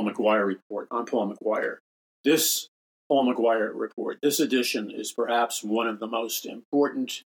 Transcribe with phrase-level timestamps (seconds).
[0.00, 0.88] Paul McGuire Report.
[0.90, 1.76] I'm Paul McGuire.
[2.24, 2.68] This
[3.08, 7.22] Paul McGuire Report, this edition is perhaps one of the most important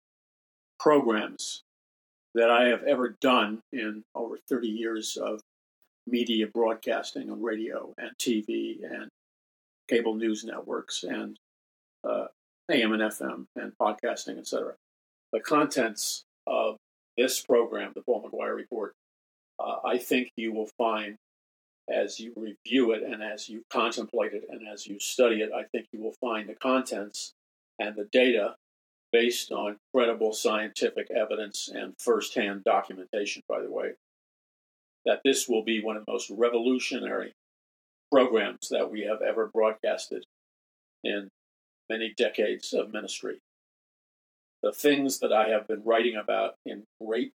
[0.80, 1.62] programs
[2.34, 5.41] that I have ever done in over 30 years of
[6.05, 9.09] media broadcasting on radio and TV and
[9.88, 11.37] cable news networks and
[12.02, 12.27] uh,
[12.68, 14.74] AM and FM and podcasting, etc.
[15.32, 16.77] The contents of
[17.16, 18.95] this program, the Paul McGuire Report,
[19.60, 21.18] uh, I think you will find
[21.88, 25.65] as you review it and as you contemplate it and as you study it, I
[25.65, 27.34] think you will find the contents
[27.79, 28.57] and the data
[29.13, 33.93] based on credible scientific evidence and firsthand documentation, by the way,
[35.05, 37.32] that this will be one of the most revolutionary
[38.10, 40.24] programs that we have ever broadcasted
[41.05, 41.29] in
[41.90, 43.38] many decades of ministry.
[44.62, 47.32] The things that I have been writing about in great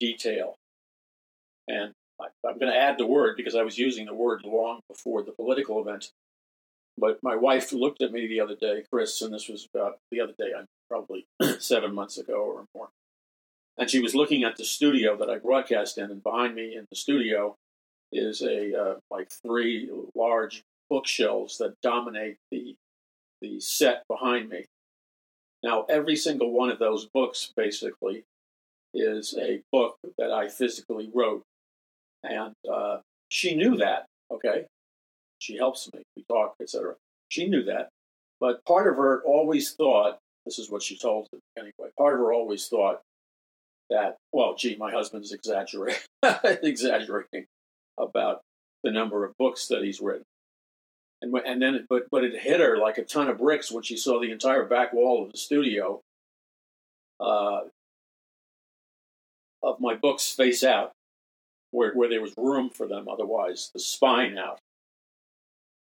[0.00, 0.56] detail
[1.68, 1.92] and
[2.46, 5.32] I'm going to add the word because I was using the word long before the
[5.32, 6.10] political event.
[6.98, 10.20] But my wife looked at me the other day, Chris, and this was about the
[10.20, 10.52] other day,
[10.90, 11.26] probably
[11.58, 12.90] seven months ago or more.
[13.78, 16.86] And she was looking at the studio that I broadcast in, and behind me in
[16.90, 17.56] the studio
[18.12, 22.76] is a uh, like three large bookshelves that dominate the
[23.40, 24.66] the set behind me.
[25.62, 28.24] Now, every single one of those books basically
[28.94, 31.44] is a book that I physically wrote
[32.22, 34.06] and uh, she knew that.
[34.30, 34.66] Okay,
[35.38, 36.02] she helps me.
[36.16, 36.94] We talk, etc.
[37.28, 37.88] She knew that,
[38.40, 40.18] but part of her always thought.
[40.44, 41.90] This is what she told me anyway.
[41.96, 43.00] Part of her always thought
[43.90, 46.00] that, well, gee, my husband's exaggerating,
[46.44, 47.46] exaggerating
[47.98, 48.40] about
[48.82, 50.24] the number of books that he's written.
[51.20, 53.96] And, and then, but, but it hit her like a ton of bricks when she
[53.96, 56.00] saw the entire back wall of the studio
[57.20, 57.60] uh,
[59.62, 60.90] of my books face out
[61.72, 64.60] where, where there was room for them otherwise, the spine out.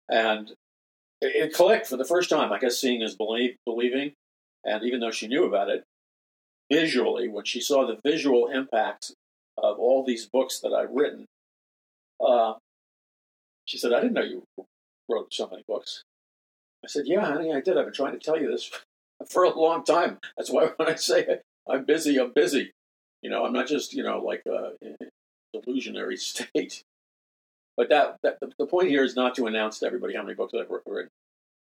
[0.10, 0.52] And
[1.22, 2.52] it, clicked for the first time.
[2.52, 4.14] I guess seeing is believe, believing.
[4.66, 5.84] And even though she knew about it,
[6.72, 9.12] visually, when she saw the visual impact
[9.58, 11.26] of all these books that I've written,
[12.26, 12.54] uh,
[13.66, 14.44] she said, I didn't know you
[15.10, 16.04] wrote so many books.
[16.84, 17.78] I said, Yeah, honey, I did.
[17.78, 18.72] I've been trying to tell you this
[19.30, 20.20] for a long time.
[20.38, 22.72] That's why when I say I'm busy, I'm busy.
[23.22, 24.72] You know, I'm not just, you know, like uh,
[25.56, 26.84] delusionary state.
[27.78, 30.36] But that, that the, the point here is not to announce to everybody how many
[30.36, 31.10] books I've written.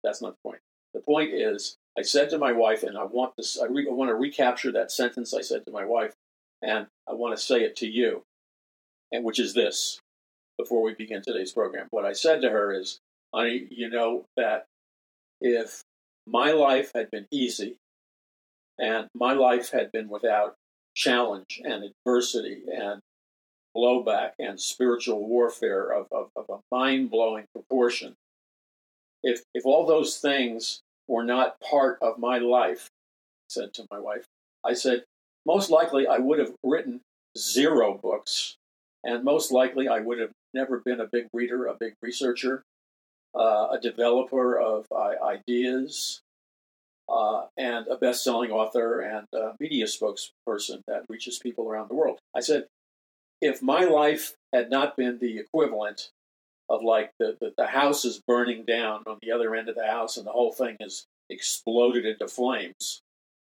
[0.03, 0.61] That's not the point.
[0.93, 3.59] The point is, I said to my wife, and I want this.
[3.59, 6.13] I, re, I want to recapture that sentence I said to my wife,
[6.61, 8.23] and I want to say it to you,
[9.11, 9.99] and which is this.
[10.57, 12.99] Before we begin today's program, what I said to her is,
[13.33, 14.65] "Honey, you know that
[15.39, 15.83] if
[16.27, 17.77] my life had been easy,
[18.77, 20.55] and my life had been without
[20.95, 23.01] challenge and adversity and
[23.75, 28.15] blowback and spiritual warfare of, of, of a mind blowing proportion.
[29.23, 33.99] If, if all those things were not part of my life, I said to my
[33.99, 34.25] wife,
[34.63, 35.03] I said,
[35.45, 37.01] most likely I would have written
[37.37, 38.55] zero books,
[39.03, 42.63] and most likely I would have never been a big reader, a big researcher,
[43.35, 46.21] uh, a developer of uh, ideas,
[47.07, 49.27] uh, and a best selling author and
[49.59, 52.19] media spokesperson that reaches people around the world.
[52.35, 52.65] I said,
[53.41, 56.09] if my life had not been the equivalent
[56.69, 59.87] of like the, the, the, house is burning down on the other end of the
[59.87, 63.01] house and the whole thing has exploded into flames,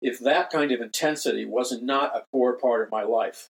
[0.02, 3.50] if that kind of intensity wasn't not a core part of my life,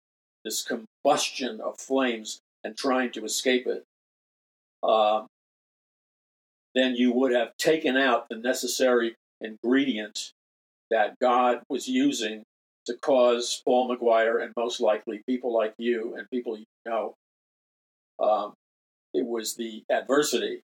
[0.45, 3.85] this combustion of flames and trying to escape it,
[4.83, 5.25] uh,
[6.75, 10.33] then you would have taken out the necessary ingredient
[10.91, 12.45] that God was using
[12.87, 17.15] to cause Paul McGuire and most likely people like you and people you know.
[18.19, 18.55] Um,
[19.15, 20.63] it was the adversity,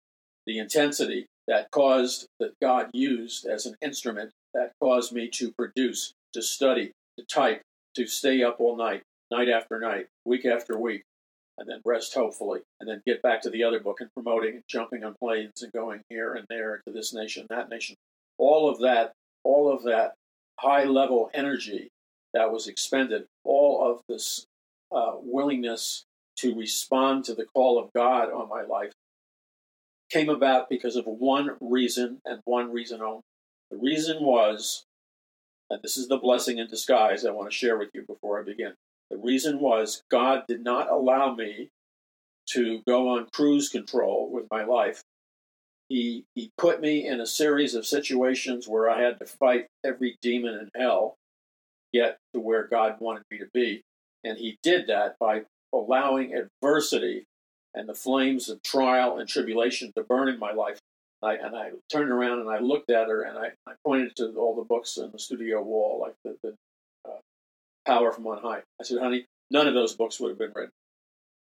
[0.45, 6.13] the intensity that caused, that God used as an instrument that caused me to produce,
[6.33, 7.61] to study, to type,
[7.95, 11.03] to stay up all night, night after night, week after week,
[11.57, 14.63] and then rest hopefully, and then get back to the other book and promoting and
[14.67, 17.95] jumping on planes and going here and there to this nation, that nation.
[18.37, 20.13] All of that, all of that
[20.59, 21.89] high level energy
[22.33, 24.45] that was expended, all of this
[24.91, 26.05] uh, willingness
[26.37, 28.93] to respond to the call of God on my life
[30.09, 33.21] came about because of one reason and one reason only.
[33.69, 34.85] The reason was,
[35.69, 38.43] and this is the blessing in disguise I want to share with you before I
[38.43, 38.73] begin.
[39.09, 41.69] The reason was God did not allow me
[42.49, 45.03] to go on cruise control with my life.
[45.87, 50.17] He, he put me in a series of situations where I had to fight every
[50.21, 51.17] demon in hell
[51.93, 53.81] get to where God wanted me to be.
[54.23, 55.43] And he did that by
[55.73, 57.25] allowing adversity
[57.73, 60.79] and the flames of trial and tribulation to burn in my life.
[61.23, 64.33] I, and I turned around and I looked at her and I, I pointed to
[64.37, 66.55] all the books on the studio wall, like the, the
[67.07, 67.19] uh,
[67.85, 68.61] Power from on High.
[68.79, 70.71] I said, honey, none of those books would have been written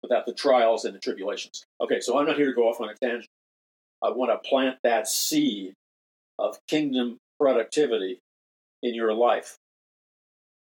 [0.03, 1.65] without the trials and the tribulations.
[1.81, 3.29] Okay, so I'm not here to go off on a tangent.
[4.03, 5.75] I want to plant that seed
[6.39, 8.21] of kingdom productivity
[8.83, 9.57] in your life.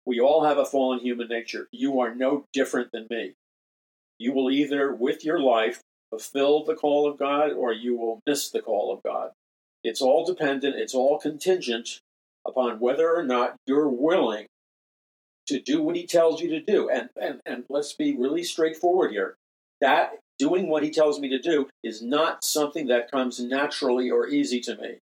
[0.07, 1.69] We all have a fallen human nature.
[1.73, 3.35] You are no different than me.
[4.19, 5.81] You will either, with your life,
[6.11, 9.33] fulfill the call of God or you will miss the call of God.
[9.83, 12.01] It's all dependent, it's all contingent
[12.47, 14.47] upon whether or not you're willing
[15.49, 16.89] to do what he tells you to do.
[16.89, 19.37] And, and, and let's be really straightforward here.
[19.81, 24.29] That doing what he tells me to do is not something that comes naturally or
[24.29, 24.99] easy to me.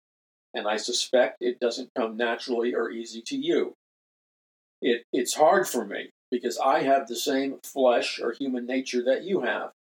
[0.54, 3.76] And I suspect it doesn't come naturally or easy to you.
[4.82, 9.24] It, it's hard for me because I have the same flesh or human nature that
[9.24, 9.72] you have,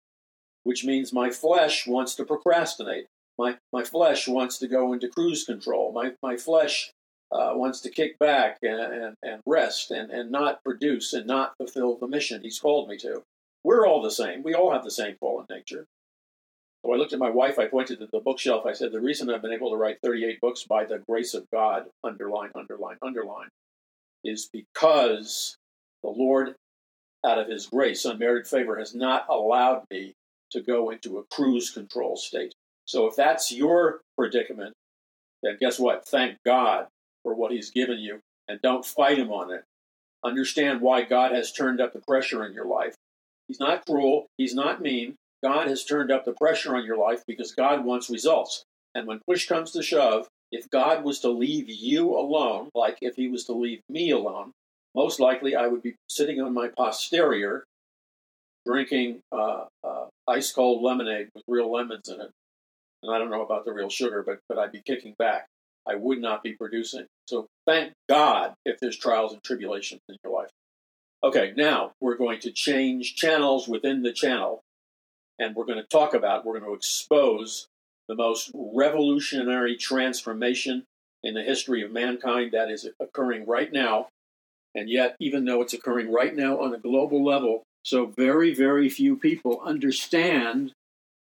[0.65, 3.07] which means my flesh wants to procrastinate.
[3.39, 5.93] My, my flesh wants to go into cruise control.
[5.93, 6.91] My, my flesh
[7.31, 11.57] uh, wants to kick back and, and, and rest and, and not produce and not
[11.57, 13.23] fulfill the mission he's called me to.
[13.63, 14.43] We're all the same.
[14.43, 15.87] We all have the same fallen nature.
[16.85, 19.29] So I looked at my wife, I pointed at the bookshelf, I said, The reason
[19.29, 23.49] I've been able to write 38 books by the grace of God, underline, underline, underline,
[24.29, 25.57] is because
[26.03, 26.55] the Lord,
[27.25, 30.15] out of his grace, unmerited favor, has not allowed me
[30.53, 32.55] to go into a cruise control state.
[32.85, 34.73] So if that's your predicament,
[35.43, 36.07] then guess what?
[36.07, 36.87] Thank God
[37.23, 39.65] for what He's given you and don't fight Him on it.
[40.25, 42.95] Understand why God has turned up the pressure in your life.
[43.47, 45.17] He's not cruel, He's not mean.
[45.43, 48.65] God has turned up the pressure on your life because God wants results.
[48.95, 53.17] And when push comes to shove, if God was to leave you alone, like if
[53.17, 54.53] He was to leave me alone,
[54.95, 57.65] most likely I would be sitting on my posterior
[58.67, 62.31] drinking uh, uh, ice cold lemonade with real lemons in it.
[63.03, 65.47] And I don't know about the real sugar, but, but I'd be kicking back.
[65.89, 67.07] I would not be producing.
[67.29, 70.51] So thank God if there's trials and tribulations in your life.
[71.23, 74.63] Okay, now we're going to change channels within the channel,
[75.39, 77.67] and we're going to talk about, we're going to expose
[78.09, 80.85] the most revolutionary transformation
[81.23, 84.09] in the history of mankind that is occurring right now.
[84.75, 88.89] And yet, even though it's occurring right now on a global level, so very, very
[88.89, 90.73] few people understand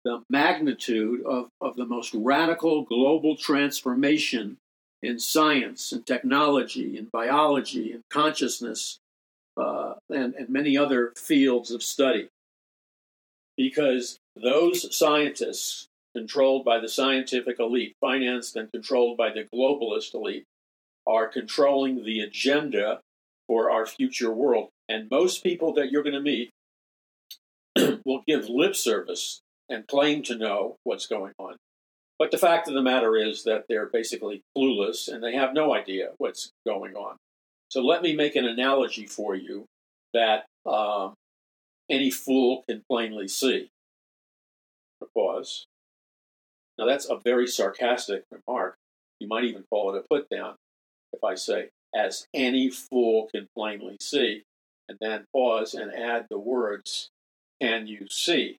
[0.04, 4.57] the magnitude of, of the most radical global transformation
[5.04, 8.98] in science and technology and biology and consciousness
[9.57, 12.30] uh, and, and many other fields of study.
[13.57, 20.46] Because those scientists, controlled by the scientific elite, financed and controlled by the globalist elite,
[21.08, 23.00] are controlling the agenda
[23.48, 24.69] for our future world.
[24.88, 26.52] And most people that you're going to meet
[28.06, 31.56] will give lip service and claim to know what's going on.
[32.19, 35.74] But the fact of the matter is that they're basically clueless and they have no
[35.74, 37.15] idea what's going on.
[37.70, 39.65] So let me make an analogy for you
[40.13, 41.13] that um,
[41.89, 43.70] any fool can plainly see.
[45.15, 45.65] Pause.
[46.78, 48.75] Now that's a very sarcastic remark.
[49.20, 50.56] You might even call it a put down
[51.13, 54.44] if I say, as any fool can plainly see,
[54.88, 57.10] and then pause and add the words,
[57.62, 58.58] can you see?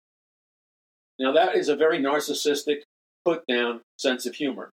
[1.18, 2.82] Now, that is a very narcissistic,
[3.24, 4.70] put down sense of humor.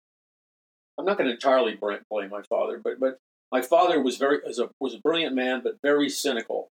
[0.98, 3.18] I'm not going to entirely blame my father, but, but
[3.52, 6.70] my father was very was a, was a brilliant man, but very cynical.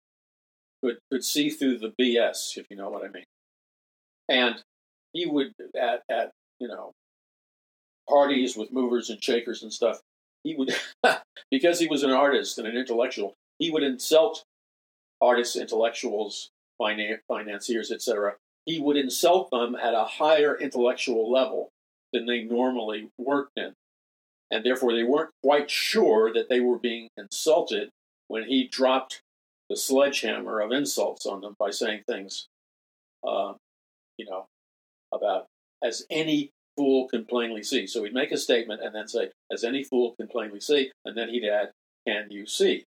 [0.84, 3.24] Could could see through the BS, if you know what I mean.
[4.30, 4.62] And
[5.14, 6.92] he would at at you know
[8.08, 10.00] parties with movers and shakers and stuff.
[10.44, 10.76] He would
[11.52, 13.36] because he was an artist and an intellectual.
[13.60, 14.44] He would insult
[15.22, 16.50] artists, intellectuals,
[17.28, 18.36] financiers, etc
[18.70, 21.72] he would insult them at a higher intellectual level
[22.14, 23.74] than they normally worked in.
[24.52, 27.90] And therefore, they weren't quite sure that they were being insulted
[28.28, 29.24] when he dropped
[29.72, 32.48] the sledgehammer of insults on them by saying things,
[33.28, 33.54] uh,
[34.18, 34.46] you know,
[35.12, 35.48] about
[35.84, 37.88] as any fool can plainly see.
[37.88, 41.18] So he'd make a statement and then say, as any fool can plainly see, and
[41.18, 41.72] then he'd add,
[42.08, 42.86] can you see?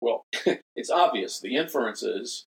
[0.00, 0.24] Well,
[0.76, 1.40] it's obvious.
[1.40, 2.46] The inference is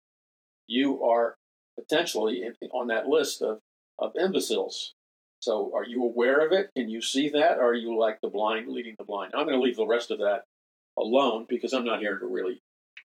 [0.66, 1.37] you are
[1.78, 3.59] potentially on that list of,
[3.99, 4.94] of imbeciles.
[5.40, 6.70] So, are you aware of it?
[6.76, 7.59] Can you see that?
[7.59, 9.32] Or are you like the blind leading the blind?
[9.35, 10.42] I'm going to leave the rest of that
[10.99, 12.61] alone because I'm not here to really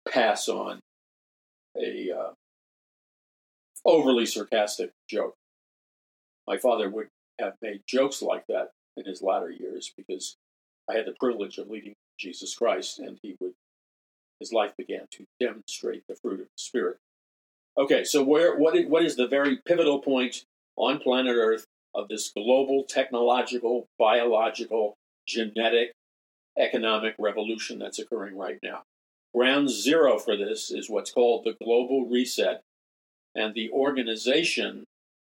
[0.08, 0.80] pass on
[1.76, 2.30] a uh,
[3.84, 5.34] overly sarcastic joke.
[6.46, 7.08] My father would
[7.40, 10.37] have made jokes like that in his latter years because
[10.90, 13.54] I had the privilege of leading Jesus Christ, and he would
[14.40, 16.99] his life began to demonstrate the fruit of the Spirit
[17.78, 20.44] Okay, so where what is, what is the very pivotal point
[20.76, 24.96] on planet Earth of this global technological, biological,
[25.26, 25.92] genetic,
[26.58, 28.82] economic revolution that's occurring right now?
[29.34, 32.61] Ground zero for this is what's called the global reset,
[33.34, 34.84] and the organization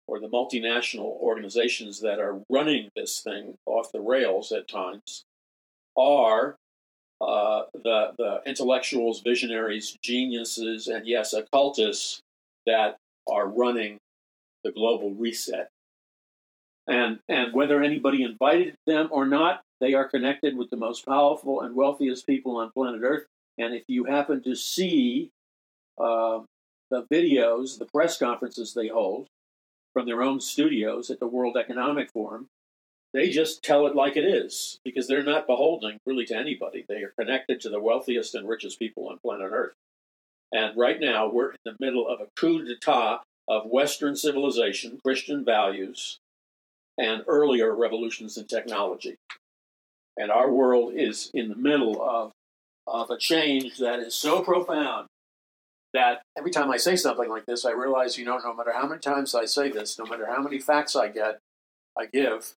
[0.09, 5.25] or the multinational organizations that are running this thing off the rails at times
[5.97, 6.57] are
[7.21, 12.21] uh, the the intellectuals, visionaries, geniuses, and yes, occultists
[12.67, 12.97] that
[13.29, 13.99] are running
[14.65, 15.69] the global reset.
[16.87, 21.61] And and whether anybody invited them or not, they are connected with the most powerful
[21.61, 23.27] and wealthiest people on planet Earth.
[23.59, 25.31] And if you happen to see
[25.99, 26.41] uh,
[26.91, 29.29] the videos, the press conferences they hold
[29.99, 32.47] from their own studios at the World Economic Forum,
[33.13, 36.85] they just tell it like it is because they're not beholden really to anybody.
[36.89, 39.73] They are connected to the wealthiest and richest people on planet Earth.
[40.53, 45.45] And right now, we're in the middle of a coup d'etat of Western civilization, Christian
[45.45, 46.21] values,
[46.97, 49.17] and earlier revolutions in technology.
[50.17, 52.31] And our world is in the middle of,
[52.87, 55.09] of a change that is so profound
[55.95, 58.87] that every time I say something like this, I realize, you know, no matter how
[58.87, 61.39] many times I say this, no matter how many facts I get,
[61.99, 62.55] I give,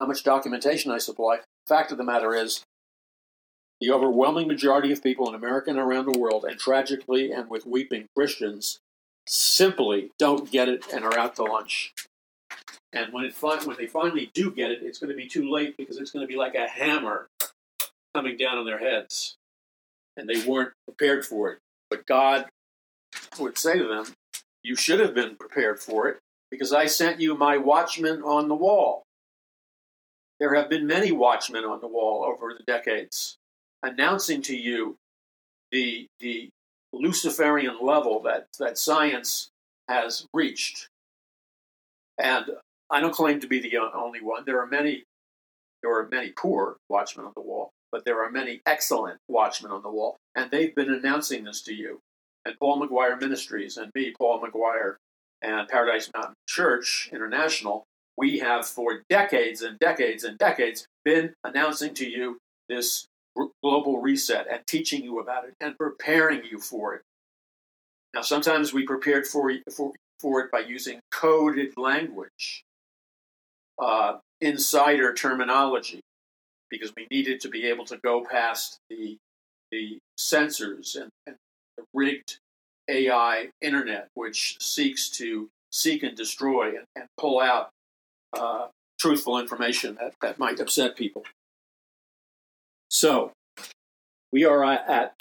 [0.00, 1.40] how much documentation I supply.
[1.66, 2.64] Fact of the matter is,
[3.80, 7.66] the overwhelming majority of people in America and around the world, and tragically and with
[7.66, 8.78] weeping Christians,
[9.26, 11.92] simply don't get it and are out to lunch.
[12.92, 15.76] And when it when they finally do get it, it's going to be too late
[15.76, 17.28] because it's going to be like a hammer
[18.14, 19.36] coming down on their heads,
[20.16, 21.58] and they weren't prepared for it.
[21.90, 22.46] But God
[23.38, 24.14] would say to them,
[24.62, 26.18] "You should have been prepared for it
[26.50, 29.02] because I sent you my watchman on the wall."
[30.40, 33.36] There have been many watchmen on the wall over the decades
[33.82, 34.96] announcing to you
[35.70, 36.50] the, the
[36.92, 39.50] Luciferian level that, that science
[39.88, 40.88] has reached.
[42.18, 42.50] And
[42.90, 44.44] I don't claim to be the only one.
[44.46, 45.04] There are many,
[45.82, 49.82] there are many poor watchmen on the wall, but there are many excellent watchmen on
[49.82, 52.00] the wall, and they've been announcing this to you.
[52.44, 54.96] And Paul McGuire Ministries and me, Paul McGuire,
[55.42, 57.84] and Paradise Mountain Church International
[58.16, 63.06] we have for decades and decades and decades been announcing to you this
[63.62, 67.02] global reset and teaching you about it and preparing you for it.
[68.14, 72.62] Now, sometimes we prepared for, for, for it by using coded language,
[73.82, 76.00] uh, insider terminology,
[76.70, 79.16] because we needed to be able to go past the,
[79.72, 81.34] the censors and, and
[81.92, 82.38] rigged
[82.88, 87.70] AI internet, which seeks to seek and destroy and, and pull out
[88.36, 91.24] uh, truthful information that, that might upset people.
[92.90, 93.32] So,
[94.32, 95.14] we are at,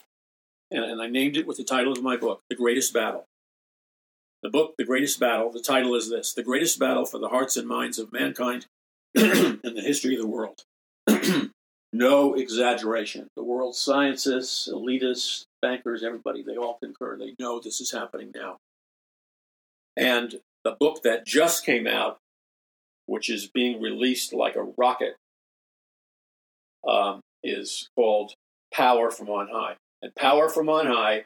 [0.71, 3.25] and, and I named it with the title of my book, The Greatest Battle.
[4.41, 7.55] The book, The Greatest Battle, the title is this The Greatest Battle for the Hearts
[7.57, 8.65] and Minds of Mankind
[9.15, 10.63] in the History of the World.
[11.93, 13.27] no exaggeration.
[13.35, 17.17] The world's scientists, elitists, bankers, everybody, they all concur.
[17.17, 18.57] They know this is happening now.
[19.95, 22.19] And the book that just came out
[23.05, 25.15] which is being released like a rocket,
[26.87, 28.33] um, is called
[28.73, 29.75] Power from On High.
[30.01, 31.25] And Power from On High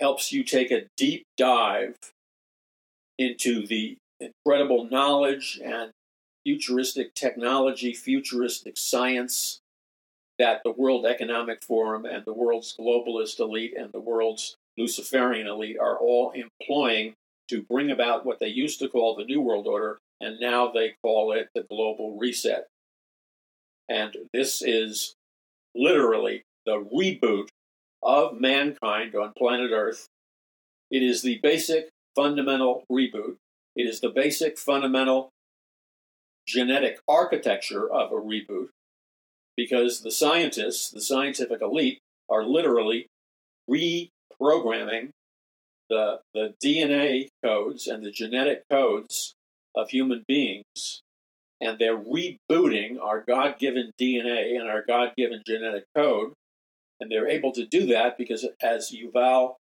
[0.00, 1.96] helps you take a deep dive
[3.18, 5.90] into the incredible knowledge and
[6.44, 9.60] futuristic technology, futuristic science
[10.38, 15.78] that the World Economic Forum and the world's globalist elite and the world's Luciferian elite
[15.78, 17.14] are all employing
[17.48, 20.94] to bring about what they used to call the New World Order, and now they
[21.02, 22.66] call it the global reset.
[23.88, 25.14] And this is
[25.74, 27.48] literally the reboot
[28.02, 30.08] of mankind on planet Earth.
[30.90, 33.36] It is the basic fundamental reboot.
[33.74, 35.30] It is the basic fundamental
[36.46, 38.68] genetic architecture of a reboot
[39.56, 41.98] because the scientists, the scientific elite,
[42.28, 43.06] are literally
[43.70, 45.10] reprogramming
[45.88, 49.34] the, the DNA codes and the genetic codes
[49.74, 51.02] of human beings,
[51.60, 56.32] and they're rebooting our God given DNA and our God given genetic code.
[56.98, 59.56] And they're able to do that because, as Yuval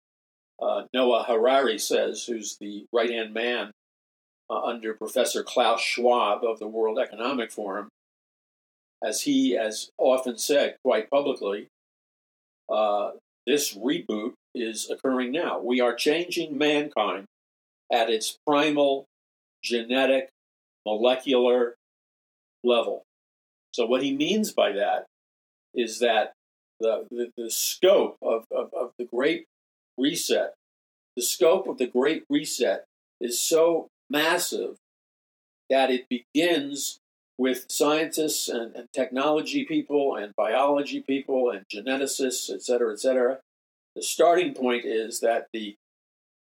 [0.62, 3.72] uh, Noah Harari says, who's the right hand man
[4.48, 7.88] uh, under Professor Klaus Schwab of the World Economic Forum,
[9.04, 11.68] as he has often said quite publicly,
[12.72, 13.10] uh,
[13.46, 15.60] this reboot is occurring now.
[15.60, 17.26] We are changing mankind
[17.92, 19.06] at its primal
[19.62, 20.30] genetic,
[20.86, 21.74] molecular
[22.62, 23.02] level.
[23.72, 25.06] So, what he means by that
[25.74, 26.32] is that
[26.80, 29.46] the, the, the scope of, of, of the Great
[29.98, 30.54] Reset
[31.16, 32.84] the scope of the Great Reset
[33.20, 34.76] is so massive
[35.70, 36.98] that it begins
[37.38, 43.38] with scientists and, and technology people and biology people and geneticists, et cetera, et cetera.
[43.96, 45.76] The starting point is that the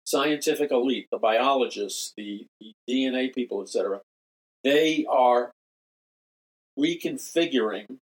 [0.05, 4.01] scientific elite, the biologists, the, the DNA people, et cetera,
[4.63, 5.51] they are
[6.77, 7.98] reconfiguring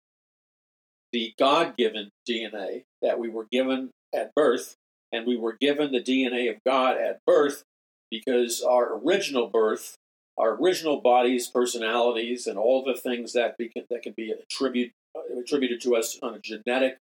[1.13, 4.75] the God given DNA that we were given at birth,
[5.13, 7.63] and we were given the DNA of God at birth
[8.11, 9.97] because our original birth,
[10.37, 14.93] our original bodies, personalities, and all the things that, be, that can be attribute,
[15.39, 16.99] attributed to us on a genetic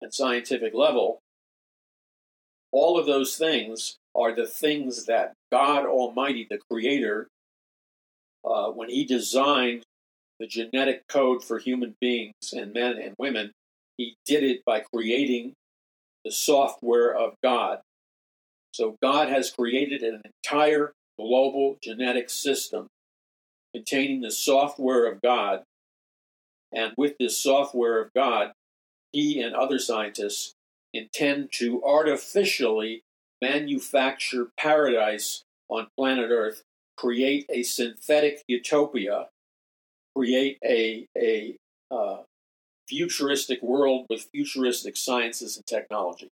[0.00, 1.20] and scientific level,
[2.70, 7.28] all of those things are the things that God Almighty, the Creator,
[8.44, 9.82] uh, when He designed
[10.38, 13.52] the genetic code for human beings and men and women,
[13.96, 15.54] He did it by creating
[16.24, 17.80] the software of God.
[18.72, 20.92] So God has created an entire
[21.22, 22.88] global genetic system
[23.74, 25.62] containing the software of God.
[26.72, 28.52] And with this software of God,
[29.12, 30.54] he and other scientists
[30.92, 33.02] intend to artificially
[33.40, 36.62] manufacture paradise on planet Earth,
[36.96, 39.28] create a synthetic utopia,
[40.14, 41.56] create a, a
[41.90, 42.18] uh,
[42.88, 46.28] futuristic world with futuristic sciences and technology.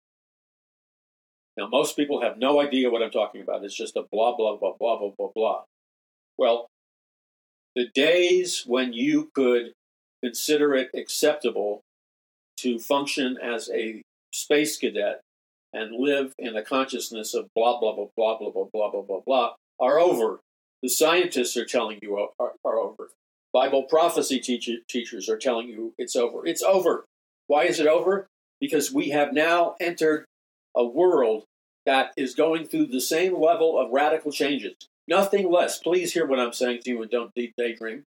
[1.57, 3.65] Now, most people have no idea what I'm talking about.
[3.65, 5.63] It's just a blah, blah, blah, blah, blah, blah, blah.
[6.39, 6.69] Well,
[7.77, 9.73] the days when you could
[10.23, 11.83] consider it acceptable
[12.59, 15.21] to function as a space cadet
[15.73, 19.21] and live in the consciousness of blah, blah, blah, blah, blah, blah, blah, blah, blah,
[19.27, 20.41] blah, are over.
[20.83, 23.11] The scientists are telling you are, are over.
[23.53, 26.47] Bible prophecy teacher, teachers are telling you it's over.
[26.47, 27.05] It's over.
[27.49, 28.27] Why is it over?
[28.61, 30.25] Because we have now entered
[30.77, 31.45] a world
[31.87, 34.75] that is going through the same level of radical changes.
[35.09, 35.79] Nothing less.
[35.79, 38.05] Please hear what I'm saying to you and don't daydream.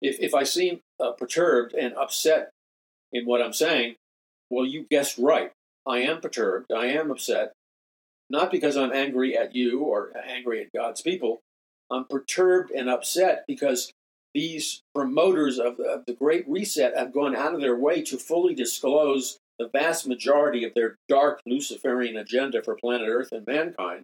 [0.00, 2.50] If, if I seem uh, perturbed and upset
[3.12, 3.94] in what I'm saying,
[4.50, 5.52] well, you guessed right.
[5.86, 6.72] I am perturbed.
[6.72, 7.52] I am upset.
[8.28, 11.40] Not because I'm angry at you or angry at God's people.
[11.90, 13.92] I'm perturbed and upset because
[14.34, 18.54] these promoters of, of the Great Reset have gone out of their way to fully
[18.54, 24.02] disclose the vast majority of their dark Luciferian agenda for planet Earth and mankind.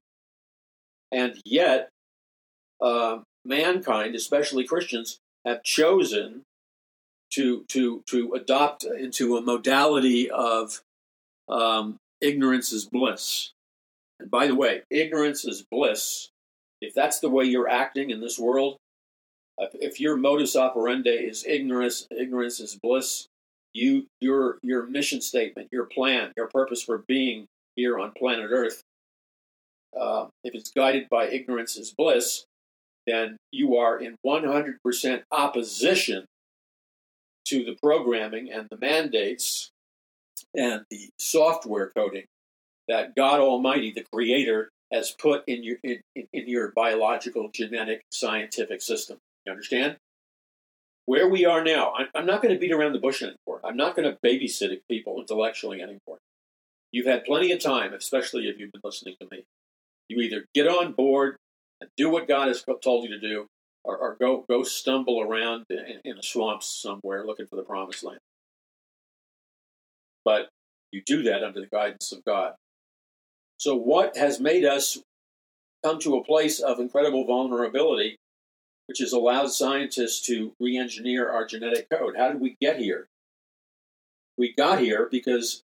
[1.10, 1.88] And yet,
[2.80, 6.42] uh, mankind, especially Christians, have chosen
[7.32, 10.80] to to to adopt into a modality of
[11.48, 13.52] um, ignorance is bliss.
[14.20, 16.30] And by the way, ignorance is bliss.
[16.80, 18.76] If that's the way you're acting in this world,
[19.74, 23.26] if your modus operandi is ignorance, ignorance is bliss,
[23.78, 28.82] you your your mission statement, your plan, your purpose for being here on planet Earth,
[29.98, 32.44] uh, if it's guided by ignorance is bliss,
[33.06, 36.26] then you are in 100% opposition
[37.46, 39.70] to the programming and the mandates
[40.54, 42.24] and the software coding
[42.88, 48.82] that God Almighty, the Creator, has put in your in, in your biological, genetic, scientific
[48.82, 49.18] system.
[49.46, 49.96] You understand?
[51.08, 53.62] Where we are now, I'm not going to beat around the bush anymore.
[53.64, 56.18] I'm not going to babysit people intellectually anymore.
[56.92, 59.44] You've had plenty of time, especially if you've been listening to me.
[60.10, 61.36] You either get on board
[61.80, 63.46] and do what God has told you to do,
[63.84, 68.04] or, or go go stumble around in, in a swamp somewhere looking for the promised
[68.04, 68.20] land.
[70.26, 70.50] But
[70.92, 72.52] you do that under the guidance of God.
[73.56, 74.98] So, what has made us
[75.82, 78.18] come to a place of incredible vulnerability
[78.88, 82.16] which has allowed scientists to re engineer our genetic code.
[82.16, 83.08] How did we get here?
[84.38, 85.62] We got here because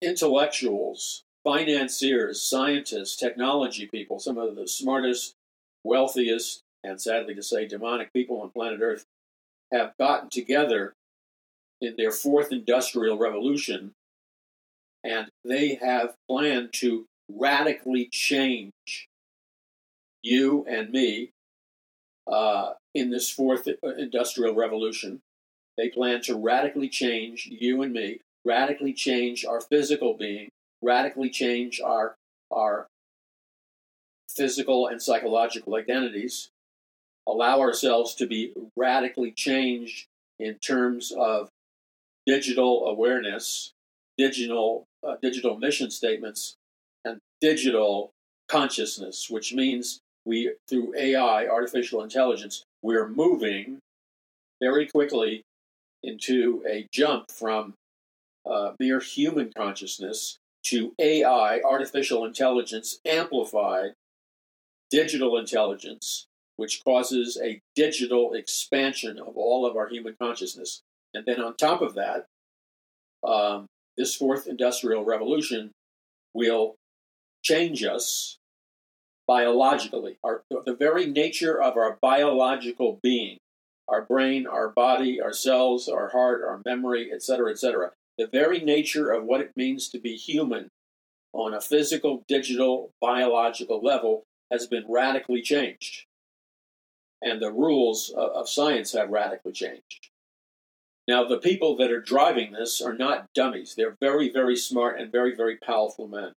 [0.00, 5.34] intellectuals, financiers, scientists, technology people, some of the smartest,
[5.82, 9.06] wealthiest, and sadly to say, demonic people on planet Earth
[9.72, 10.94] have gotten together
[11.80, 13.92] in their fourth industrial revolution
[15.04, 19.08] and they have planned to radically change
[20.22, 21.32] you and me
[22.30, 25.20] uh, in this fourth industrial revolution.
[25.76, 30.50] They plan to radically change you and me, radically change our physical being,
[30.82, 32.16] radically change our
[32.50, 32.88] our
[34.28, 36.50] physical and psychological identities,
[37.26, 40.06] allow ourselves to be radically changed
[40.38, 41.48] in terms of
[42.26, 43.72] digital awareness,
[44.18, 46.56] digital uh, digital mission statements,
[47.04, 48.12] and digital
[48.48, 53.78] consciousness, which means we through AI, artificial intelligence, we're moving
[54.60, 55.42] very quickly
[56.02, 57.74] into a jump from
[58.46, 63.92] uh, mere human consciousness to AI, artificial intelligence, amplified
[64.90, 70.82] digital intelligence, which causes a digital expansion of all of our human consciousness.
[71.14, 72.26] And then on top of that,
[73.26, 75.70] um, this fourth industrial revolution
[76.34, 76.76] will
[77.42, 78.38] change us
[79.32, 80.18] biologically.
[80.22, 83.38] Our, the very nature of our biological being,
[83.88, 89.10] our brain, our body, our cells, our heart, our memory, etc., etc., the very nature
[89.10, 90.68] of what it means to be human
[91.32, 96.04] on a physical, digital, biological level has been radically changed.
[97.22, 100.10] And the rules of, of science have radically changed.
[101.08, 103.74] Now, the people that are driving this are not dummies.
[103.74, 106.32] They're very, very smart and very, very powerful men.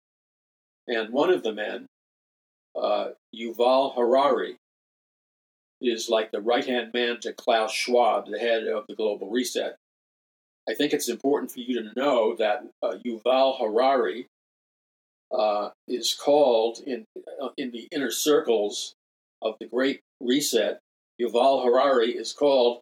[0.88, 1.88] And one of the men,
[2.76, 4.58] uh, Yuval Harari,
[5.82, 9.76] is like the right hand man to Klaus Schwab, the head of the Global Reset.
[10.68, 14.28] I think it's important for you to know that uh, Yuval Harari
[15.32, 17.06] uh, is called in
[17.42, 18.96] uh, in the inner circles
[19.42, 20.80] of the Great Reset.
[21.22, 22.80] Yuval Harari is called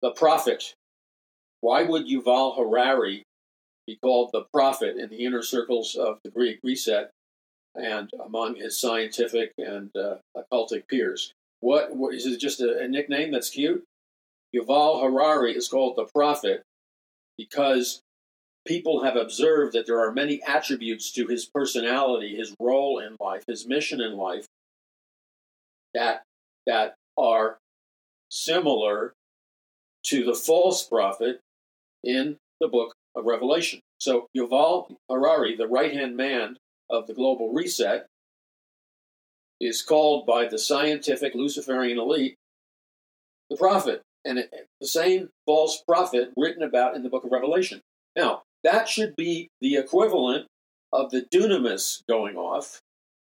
[0.00, 0.74] the prophet.
[1.60, 3.24] Why would Yuval Harari
[3.86, 7.10] be called the prophet in the inner circles of the Great Reset
[7.74, 11.32] and among his scientific and uh, occultic peers?
[11.60, 13.84] What, what is it just a, a nickname that's cute?
[14.54, 16.62] Yuval Harari is called the prophet
[17.38, 18.00] because
[18.66, 23.44] people have observed that there are many attributes to his personality, his role in life,
[23.46, 24.46] his mission in life
[25.94, 26.22] that
[26.66, 27.58] that are
[28.30, 29.12] similar
[30.04, 31.40] to the false prophet
[32.04, 33.80] in the book of Revelation.
[33.98, 36.56] So Yuval Harari, the right-hand man
[36.90, 38.06] of the global reset,
[39.60, 42.36] is called by the scientific Luciferian elite
[43.50, 44.38] the prophet, and
[44.80, 47.80] the same false prophet written about in the book of Revelation.
[48.16, 50.46] Now, that should be the equivalent
[50.92, 52.80] of the dunamis going off,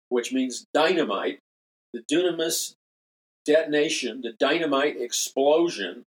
[0.09, 1.39] which means dynamite,
[1.93, 2.75] the dunamis
[3.45, 6.05] detonation, the dynamite explosion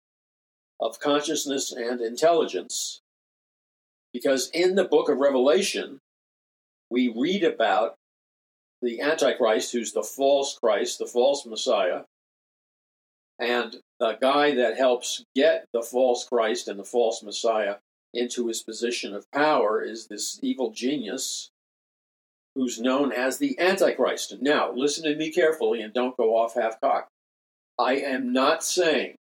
[0.80, 3.00] of consciousness and intelligence.
[4.12, 5.98] Because in the book of Revelation,
[6.90, 7.94] we read about
[8.82, 12.02] the Antichrist, who's the false Christ, the false Messiah,
[13.38, 17.76] and the guy that helps get the false Christ and the false Messiah
[18.12, 21.50] into his position of power is this evil genius
[22.54, 24.34] who's known as the Antichrist.
[24.40, 27.08] Now, listen to me carefully and don't go off half cocked.
[27.78, 29.14] I am not saying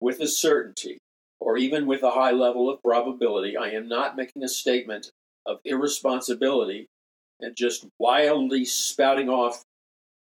[0.00, 0.98] with a certainty
[1.40, 5.10] or even with a high level of probability, I am not making a statement
[5.46, 6.88] of irresponsibility
[7.42, 9.62] and just wildly spouting off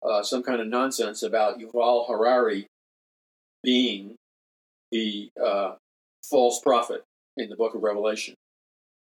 [0.02, 2.66] uh, some kind of nonsense about Yuval Harari
[3.62, 4.16] being
[4.90, 5.74] the uh,
[6.24, 7.04] false prophet
[7.36, 8.34] in the book of Revelation.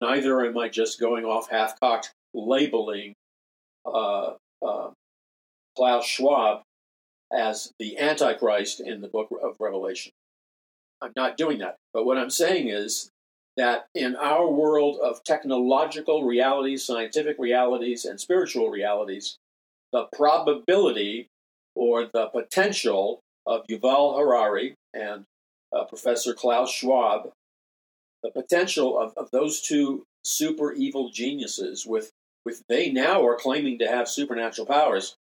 [0.01, 3.15] Neither am I just going off half cocked labeling
[3.87, 4.91] uh, uh,
[5.77, 6.63] Klaus Schwab
[7.33, 10.13] as the Antichrist in the book of Revelation.
[11.01, 11.77] I'm not doing that.
[11.95, 13.11] But what I'm saying is
[13.57, 19.37] that in our world of technological realities, scientific realities, and spiritual realities,
[19.93, 21.29] the probability
[21.75, 25.25] or the potential of Yuval Harari and
[25.75, 27.31] uh, Professor Klaus Schwab,
[28.23, 32.11] the potential of, of those two super evil geniuses with
[32.45, 35.17] with they now are claiming to have supernatural powers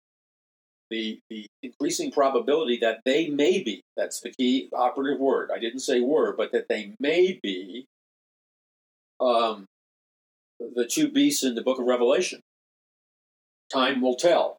[0.92, 5.50] the, the increasing probability that they may be, that's the key operative word.
[5.52, 7.86] I didn't say were, but that they may be
[9.22, 9.66] um,
[10.74, 12.40] the two beasts in the book of Revelation.
[13.72, 14.58] Time will tell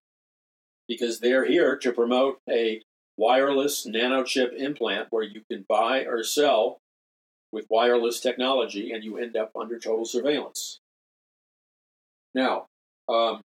[0.88, 2.82] because they're here to promote a
[3.18, 6.80] wireless nanochip implant where you can buy or sell
[7.52, 10.80] with wireless technology and you end up under total surveillance.
[12.34, 12.66] Now,
[13.08, 13.42] um,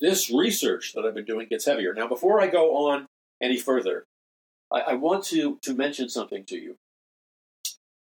[0.00, 1.94] this research that I've been doing gets heavier.
[1.94, 3.06] Now, before I go on
[3.40, 4.04] any further,
[4.72, 6.76] I, I want to, to mention something to you.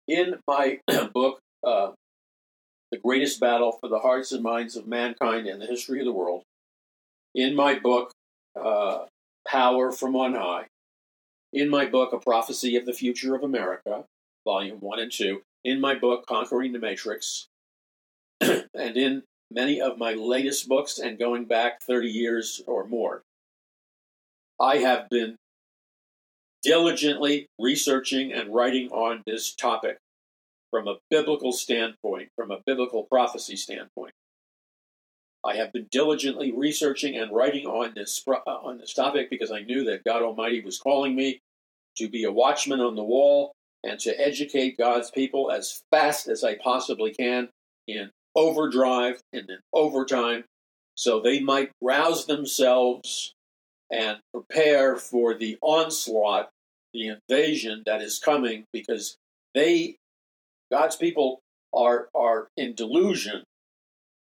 [0.07, 0.81] In my
[1.14, 1.93] book, uh,
[2.90, 6.12] The Greatest Battle for the Hearts and Minds of Mankind and the History of the
[6.12, 6.43] World,
[7.35, 8.12] in my book,
[8.61, 9.07] uh,
[9.47, 10.67] Power from On High,
[11.53, 14.05] in my book, A Prophecy of the Future of America,
[14.45, 17.47] Volume 1 and 2, in my book, Conquering the Matrix,
[18.40, 23.23] and in many of my latest books and going back 30 years or more.
[24.61, 25.37] I have been
[26.64, 29.98] diligently researching and writing on this topic
[30.70, 34.12] from a biblical standpoint, from a biblical prophecy standpoint.
[35.44, 39.61] I have been diligently researching and writing on this uh, on this topic because I
[39.61, 41.40] knew that God Almighty was calling me
[41.98, 43.53] to be a watchman on the wall
[43.85, 47.50] and to educate God's people as fast as I possibly can
[47.87, 50.44] in overdrive and in overtime
[50.94, 53.35] so they might rouse themselves
[53.90, 56.50] and prepare for the onslaught,
[56.94, 59.18] the invasion that is coming because
[59.54, 59.96] they,
[60.72, 61.40] God's people,
[61.74, 63.42] are, are in delusion.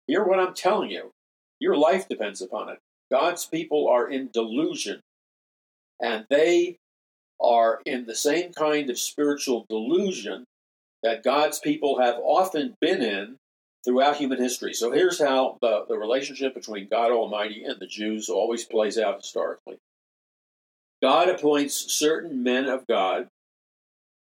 [0.07, 1.11] Hear what I'm telling you.
[1.59, 2.77] Your life depends upon it.
[3.11, 5.01] God's people are in delusion,
[5.99, 6.77] and they
[7.41, 10.45] are in the same kind of spiritual delusion
[11.01, 13.37] that God's people have often been in
[13.83, 14.73] throughout human history.
[14.73, 19.17] So here's how the, the relationship between God Almighty and the Jews always plays out
[19.17, 19.77] historically
[21.01, 23.27] God appoints certain men of God,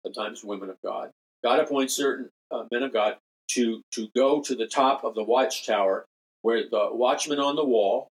[0.03, 1.11] sometimes women of God.
[1.43, 3.17] God appoints certain uh, men of God
[3.51, 6.05] to, to go to the top of the watchtower
[6.41, 8.09] where the watchman on the wall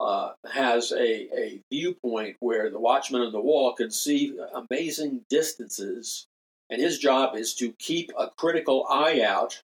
[0.00, 6.26] uh, has a, a viewpoint where the watchman on the wall can see amazing distances,
[6.68, 9.62] and his job is to keep a critical eye out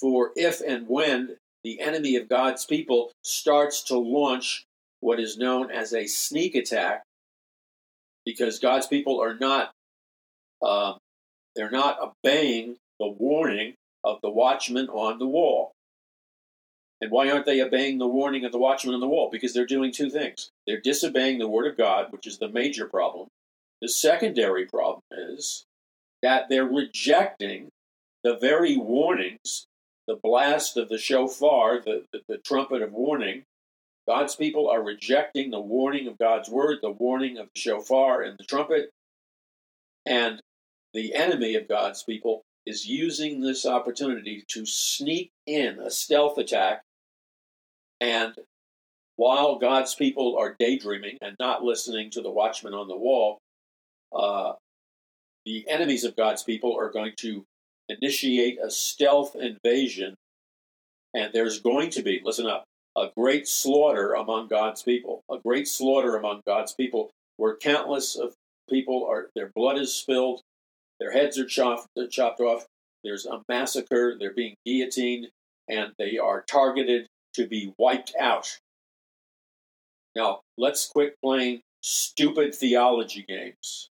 [0.00, 4.64] for if and when the enemy of God's people starts to launch
[5.00, 7.02] what is known as a sneak attack,
[8.26, 9.72] because God's people are not
[10.62, 10.98] um,
[11.54, 15.72] they're not obeying the warning of the watchman on the wall.
[17.00, 19.28] And why aren't they obeying the warning of the watchman on the wall?
[19.30, 20.50] Because they're doing two things.
[20.66, 23.28] They're disobeying the word of God, which is the major problem.
[23.82, 25.64] The secondary problem is
[26.22, 27.68] that they're rejecting
[28.24, 29.66] the very warnings,
[30.08, 33.44] the blast of the shofar, the, the, the trumpet of warning.
[34.08, 38.38] God's people are rejecting the warning of God's word, the warning of the shofar and
[38.38, 38.90] the trumpet.
[40.04, 40.40] And
[40.94, 46.82] the enemy of God's people is using this opportunity to sneak in a stealth attack
[48.00, 48.34] and
[49.16, 53.38] while God's people are daydreaming and not listening to the watchman on the wall,
[54.14, 54.52] uh,
[55.44, 57.44] the enemies of God's people are going to
[57.88, 60.14] initiate a stealth invasion.
[61.14, 62.64] And there's going to be, listen up,
[62.96, 68.34] a great slaughter among God's people, a great slaughter among God's people, where countless of
[68.70, 70.40] people are, their blood is spilled,
[70.98, 72.66] their heads are chopped, uh, chopped off,
[73.04, 75.28] there's a massacre, they're being guillotined,
[75.68, 78.58] and they are targeted to be wiped out.
[80.14, 83.90] Now, let's quit playing stupid theology games,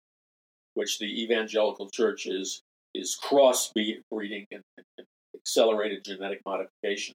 [0.72, 2.62] which the evangelical church is,
[2.94, 4.62] is crossbreeding and,
[4.96, 7.14] and accelerated genetic modification.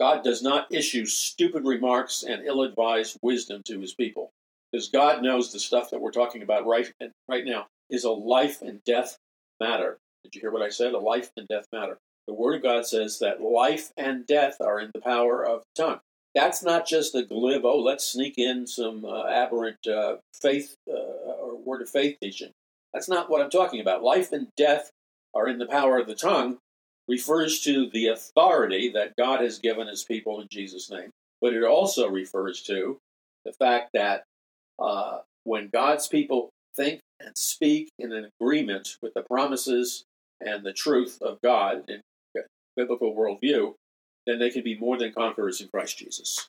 [0.00, 4.32] God does not issue stupid remarks and ill advised wisdom to his people
[4.70, 6.92] because God knows the stuff that we're talking about right,
[7.28, 9.18] right now is a life and death
[9.60, 9.98] matter.
[10.22, 10.92] Did you hear what I said?
[10.92, 11.98] A life and death matter.
[12.26, 15.82] The Word of God says that life and death are in the power of the
[15.82, 16.00] tongue.
[16.34, 20.92] That's not just a glib, oh, let's sneak in some uh, aberrant uh, faith uh,
[20.92, 22.52] or word of faith teaching.
[22.92, 24.02] That's not what I'm talking about.
[24.02, 24.92] Life and death
[25.34, 26.58] are in the power of the tongue
[27.08, 31.10] refers to the authority that God has given his people in Jesus' name.
[31.40, 32.98] But it also refers to
[33.44, 34.24] the fact that
[34.78, 40.04] uh, when God's people think and speak in an agreement with the promises
[40.40, 42.02] and the truth of God in
[42.76, 43.74] biblical worldview,
[44.26, 46.48] then they can be more than conquerors in Christ Jesus.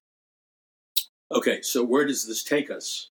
[1.32, 3.10] Okay, so where does this take us?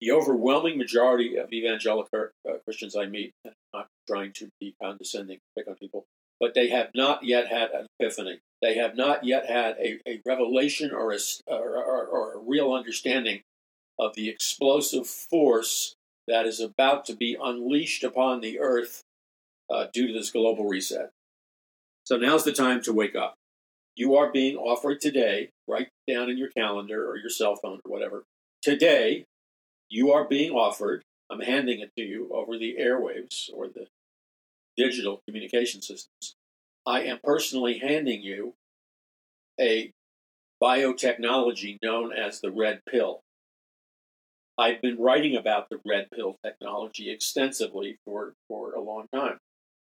[0.00, 3.32] The overwhelming majority of evangelical uh, Christians I meet,
[3.74, 6.06] I'm trying to be condescending, pick on people,
[6.40, 8.40] but they have not yet had an epiphany.
[8.62, 12.72] They have not yet had a, a revelation or a, or, or, or a real
[12.72, 13.42] understanding
[13.98, 15.94] of the explosive force
[16.28, 19.02] that is about to be unleashed upon the earth
[19.70, 21.10] uh, due to this global reset.
[22.04, 23.34] So now's the time to wake up.
[23.94, 27.90] You are being offered today, write down in your calendar or your cell phone or
[27.90, 28.24] whatever.
[28.62, 29.24] Today,
[29.88, 33.86] you are being offered, I'm handing it to you over the airwaves or the
[34.76, 36.36] digital communication systems.
[36.86, 38.54] I am personally handing you
[39.60, 39.92] a
[40.62, 43.22] biotechnology known as the red pill.
[44.58, 49.38] I've been writing about the red pill technology extensively for, for a long time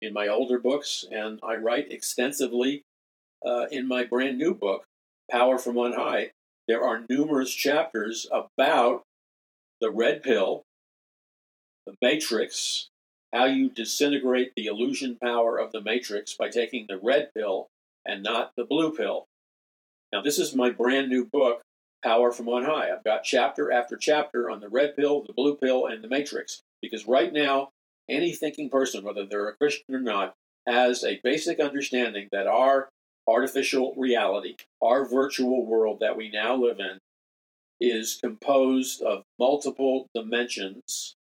[0.02, 2.84] in my older books, and I write extensively
[3.46, 4.86] uh, in my brand new book,
[5.32, 6.32] Power from On High.
[6.68, 9.04] There are numerous chapters about
[9.80, 10.64] the red pill,
[11.86, 12.90] the matrix,
[13.38, 17.68] how you disintegrate the illusion power of the matrix by taking the red pill
[18.04, 19.28] and not the blue pill.
[20.12, 21.62] Now, this is my brand new book,
[22.04, 22.90] Power from On High.
[22.92, 26.64] I've got chapter after chapter on the red pill, the blue pill, and the matrix.
[26.82, 27.70] Because right now,
[28.10, 30.34] any thinking person, whether they're a Christian or not,
[30.66, 32.90] has a basic understanding that our
[33.28, 36.98] artificial reality, our virtual world that we now live in,
[37.80, 41.16] is composed of multiple dimensions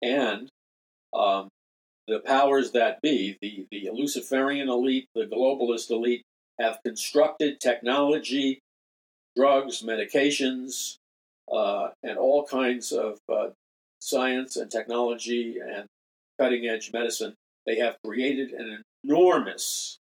[0.00, 0.48] and
[1.12, 1.48] um,
[2.06, 6.22] the powers that be, the, the Luciferian elite, the globalist elite,
[6.58, 8.60] have constructed technology,
[9.36, 10.96] drugs, medications,
[11.52, 13.48] uh, and all kinds of uh,
[14.00, 15.86] science and technology and
[16.38, 17.34] cutting edge medicine.
[17.66, 19.98] They have created an enormous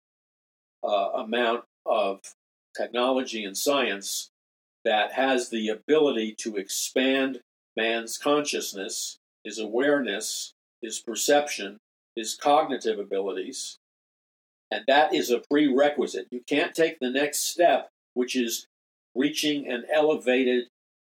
[0.84, 2.20] uh, amount of
[2.76, 4.30] technology and science
[4.84, 7.40] that has the ability to expand
[7.76, 11.80] man's consciousness, his awareness, his perception,
[12.16, 13.78] his cognitive abilities.
[14.72, 16.28] And that is a prerequisite.
[16.32, 18.68] You can't take the next step, which is
[19.14, 20.66] reaching an elevated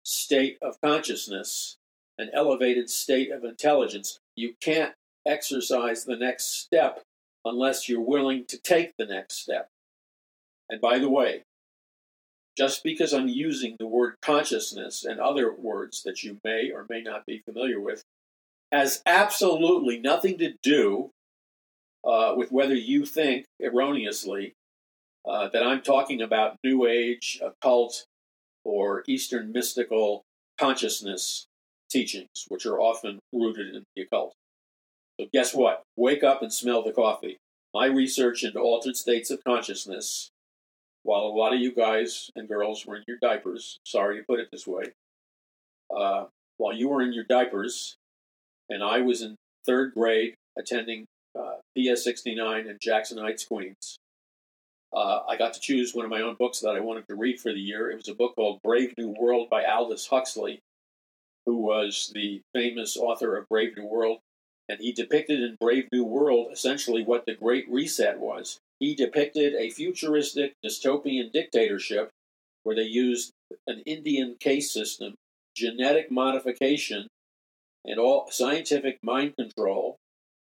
[0.04, 1.78] state of consciousness,
[2.17, 4.19] an elevated state of intelligence.
[4.36, 4.93] You can't
[5.26, 7.04] exercise the next step
[7.45, 9.69] unless you're willing to take the next step.
[10.69, 11.43] And by the way,
[12.58, 17.02] just because I'm using the word consciousness and other words that you may or may
[17.02, 18.04] not be familiar with
[18.73, 21.12] has absolutely nothing to do
[22.03, 24.55] uh, with whether you think erroneously
[25.29, 28.05] uh, that I'm talking about New Age, occult,
[28.65, 30.23] or Eastern mystical
[30.59, 31.45] consciousness
[31.89, 34.33] teachings, which are often rooted in the occult.
[35.19, 35.83] So, guess what?
[35.95, 37.38] Wake up and smell the coffee.
[37.75, 40.31] My research into altered states of consciousness
[41.03, 44.39] while a lot of you guys and girls were in your diapers, sorry to put
[44.39, 44.93] it this way,
[45.95, 46.25] uh,
[46.57, 47.97] while you were in your diapers,
[48.73, 51.05] and I was in third grade attending
[51.38, 53.97] uh, PS 69 in Jackson Heights, Queens,
[54.93, 57.39] uh, I got to choose one of my own books that I wanted to read
[57.39, 57.89] for the year.
[57.89, 60.59] It was a book called Brave New World by Aldous Huxley,
[61.45, 64.19] who was the famous author of Brave New World.
[64.69, 68.59] And he depicted in Brave New World essentially what the Great Reset was.
[68.79, 72.09] He depicted a futuristic dystopian dictatorship
[72.63, 73.31] where they used
[73.67, 75.15] an Indian caste system,
[75.55, 77.07] genetic modification,
[77.86, 79.98] and all scientific mind control,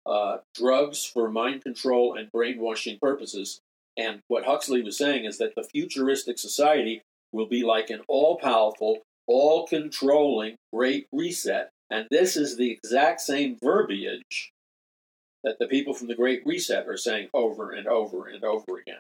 [0.05, 3.59] uh, drugs for mind control and brainwashing purposes.
[3.97, 8.37] And what Huxley was saying is that the futuristic society will be like an all
[8.37, 11.69] powerful, all controlling great reset.
[11.89, 14.51] And this is the exact same verbiage
[15.43, 18.99] that the people from the Great Reset are saying over and over and over again.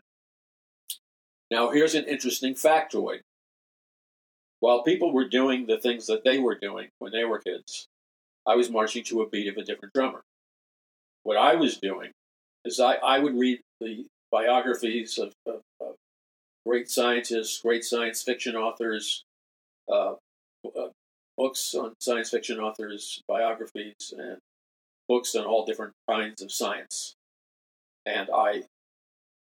[1.49, 3.19] Now, here's an interesting factoid.
[4.59, 7.87] While people were doing the things that they were doing when they were kids,
[8.47, 10.21] I was marching to a beat of a different drummer.
[11.23, 12.11] What I was doing
[12.63, 15.95] is I, I would read the biographies of, of, of
[16.65, 19.23] great scientists, great science fiction authors,
[19.91, 20.13] uh,
[20.65, 20.87] uh,
[21.37, 24.37] books on science fiction authors, biographies, and
[25.07, 27.15] books on all different kinds of science.
[28.05, 28.63] And I,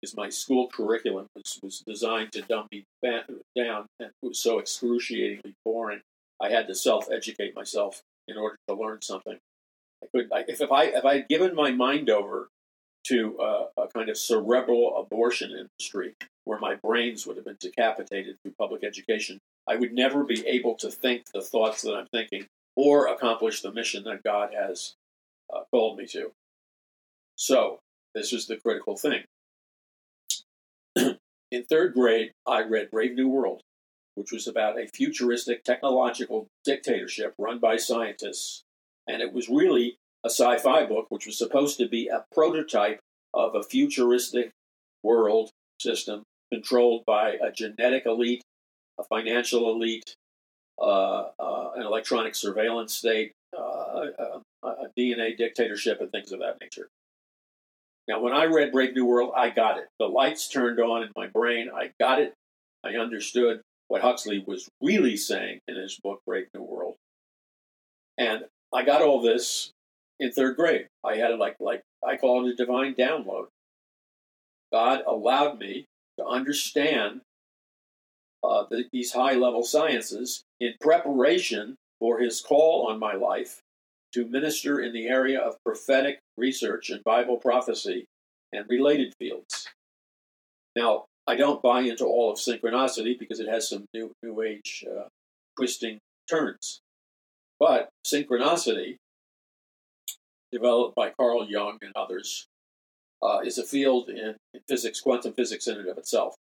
[0.02, 4.60] because my school curriculum was, was designed to dumb me down and it was so
[4.60, 6.02] excruciatingly boring,
[6.42, 9.38] I had to self educate myself in order to learn something.
[10.04, 12.50] I could, I, if, if I if I had given my mind over
[13.08, 16.14] to uh, a kind of cerebral abortion industry
[16.44, 20.76] where my brains would have been decapitated through public education, I would never be able
[20.76, 24.96] to think the thoughts that I'm thinking or accomplish the mission that God has
[25.54, 26.32] uh, called me to.
[27.36, 27.80] So,
[28.14, 29.24] this is the critical thing.
[31.52, 33.62] In third grade, I read Brave New World,
[34.18, 38.64] which was about a futuristic technological dictatorship run by scientists.
[39.08, 43.00] And it was really a sci fi book, which was supposed to be a prototype
[43.34, 44.50] of a futuristic
[45.04, 48.42] world system controlled by a genetic elite,
[49.00, 50.16] a financial elite,
[50.82, 53.62] uh, uh, an electronic surveillance state, uh,
[54.18, 56.90] a, a DNA dictatorship, and things of that nature.
[58.08, 59.90] Now, when I read Brave New World, I got it.
[60.00, 61.70] The lights turned on in my brain.
[61.74, 62.34] I got it.
[62.84, 66.96] I understood what Huxley was really saying in his book, Brave New World.
[68.18, 69.72] And I got all this
[70.20, 70.88] in third grade.
[71.06, 73.48] I had it like, like I call it a divine download.
[74.72, 75.86] God allowed me
[76.20, 77.22] to understand
[78.44, 83.62] uh, the, these high level sciences in preparation for his call on my life
[84.14, 88.06] to minister in the area of prophetic research and Bible prophecy
[88.52, 89.68] and related fields.
[90.76, 94.86] Now, I don't buy into all of synchronicity because it has some new, new age
[94.90, 95.08] uh,
[95.58, 96.00] twisting
[96.30, 96.80] turns.
[97.60, 98.96] But synchronicity,
[100.52, 102.48] developed by Carl Jung and others,
[103.22, 104.36] uh, is a field in,
[104.70, 106.36] physics, quantum physics in and of itself.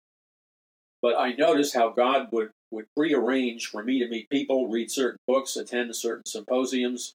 [1.02, 5.20] But I noticed how God would, would prearrange for me to meet people, read certain
[5.28, 7.14] books, attend certain symposiums,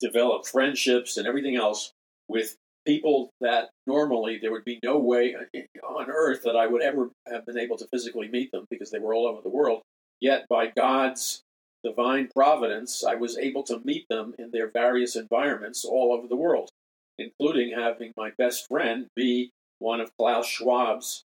[0.00, 1.92] develop friendships, and everything else
[2.28, 2.56] with
[2.86, 5.34] people that normally there would be no way
[5.82, 8.98] on earth that I would ever have been able to physically meet them because they
[8.98, 9.82] were all over the world.
[10.20, 11.42] Yet, by God's
[11.84, 16.36] divine providence, I was able to meet them in their various environments all over the
[16.36, 16.70] world.
[17.18, 21.24] including having my best friend be one of Klaus Schwab's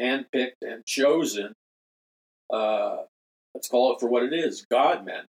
[0.00, 1.52] handpicked and chosen,
[2.52, 2.98] uh,
[3.54, 5.24] let's call it for what it is, God men.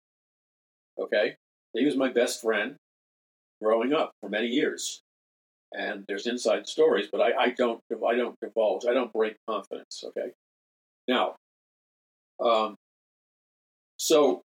[0.99, 1.35] Okay?
[1.73, 2.75] He was my best friend
[3.61, 5.01] growing up for many years.
[5.71, 8.85] And there's inside stories, but I, I don't I don't divulge.
[8.89, 10.03] I don't break confidence.
[10.07, 10.31] Okay.
[11.07, 11.35] Now,
[12.43, 12.75] um,
[13.97, 14.41] so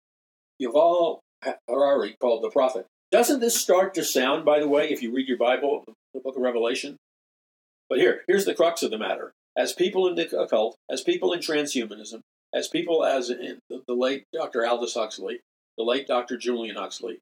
[0.61, 1.19] Yuval
[1.67, 2.85] Harari called the prophet.
[3.11, 6.35] Doesn't this start to sound, by the way, if you read your Bible, the book
[6.35, 6.97] of Revelation?
[7.89, 9.33] But here, here's the crux of the matter.
[9.57, 12.21] As people in the occult, as people in transhumanism,
[12.53, 14.65] as people as in the late Dr.
[14.65, 15.39] Aldous Huxley,
[15.77, 16.37] the late Dr.
[16.37, 17.19] Julian Huxley,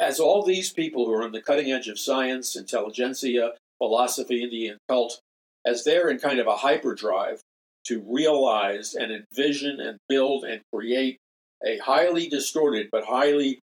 [0.00, 4.52] as all these people who are on the cutting edge of science, intelligentsia, philosophy, and
[4.52, 5.20] the occult,
[5.64, 7.40] as they're in kind of a hyperdrive
[7.84, 11.18] to realize and envision and build and create
[11.64, 13.60] a highly distorted but highly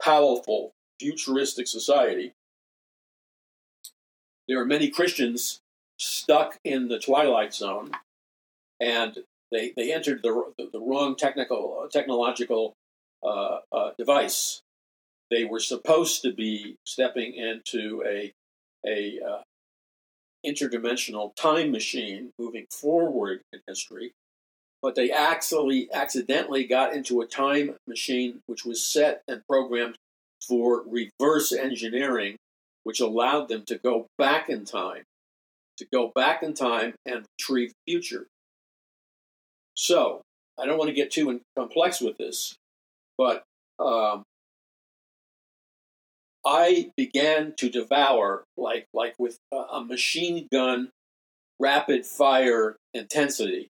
[0.00, 2.32] powerful futuristic society,
[4.48, 5.60] there are many Christians
[5.98, 7.90] stuck in the twilight zone,
[8.80, 9.18] and
[9.50, 12.74] they they entered the the, the wrong technical technological
[13.24, 14.62] uh, uh, device.
[15.30, 18.32] They were supposed to be stepping into a
[18.86, 19.42] a uh,
[20.46, 24.12] interdimensional time machine, moving forward in history,
[24.80, 29.96] but they actually accidentally got into a time machine which was set and programmed
[30.46, 32.36] for reverse engineering,
[32.84, 35.02] which allowed them to go back in time,
[35.78, 38.26] to go back in time and retrieve the future.
[39.74, 40.22] So,
[40.58, 42.54] I don't want to get too complex with this,
[43.18, 43.42] but
[43.78, 44.22] um,
[46.46, 50.90] I began to devour like like with a machine gun,
[51.58, 53.68] rapid fire intensity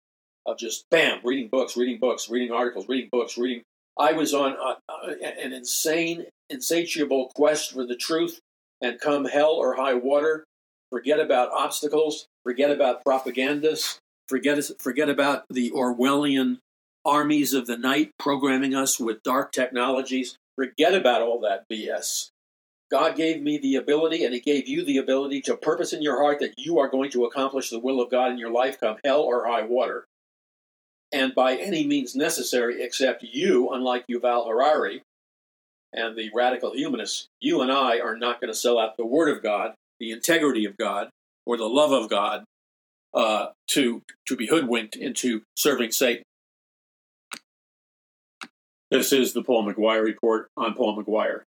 [0.47, 3.63] of just bam, reading books, reading books, reading articles, reading books, reading.
[3.99, 4.57] I was on
[4.89, 8.41] an insane, insatiable quest for the truth,
[8.81, 10.45] and come hell or high water,
[10.91, 13.99] forget about obstacles, forget about propagandists,
[14.29, 16.59] forget forget about the Orwellian
[17.05, 20.37] armies of the night programming us with dark technologies.
[20.57, 22.32] Forget about all that BS.
[22.93, 26.21] God gave me the ability, and He gave you the ability to purpose in your
[26.21, 28.99] heart that you are going to accomplish the will of God in your life, come
[29.03, 30.05] hell or high water.
[31.11, 35.03] And by any means necessary, except you, unlike Yuval Harari
[35.95, 39.35] and the radical humanists, you and I are not going to sell out the Word
[39.35, 41.09] of God, the integrity of God,
[41.47, 42.45] or the love of God
[43.15, 46.25] uh, to to be hoodwinked into serving Satan.
[48.91, 50.49] This is the Paul McGuire report.
[50.59, 51.45] I'm Paul McGuire.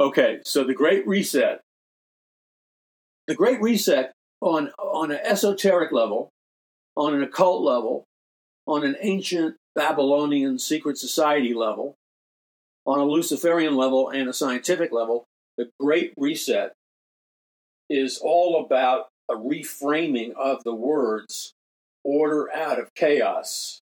[0.00, 1.60] Okay, so the Great Reset.
[3.26, 6.30] The Great Reset on, on an esoteric level,
[6.96, 8.04] on an occult level,
[8.66, 11.96] on an ancient Babylonian secret society level,
[12.86, 15.24] on a Luciferian level, and a scientific level,
[15.58, 16.72] the Great Reset
[17.90, 21.52] is all about a reframing of the words
[22.04, 23.80] order out of chaos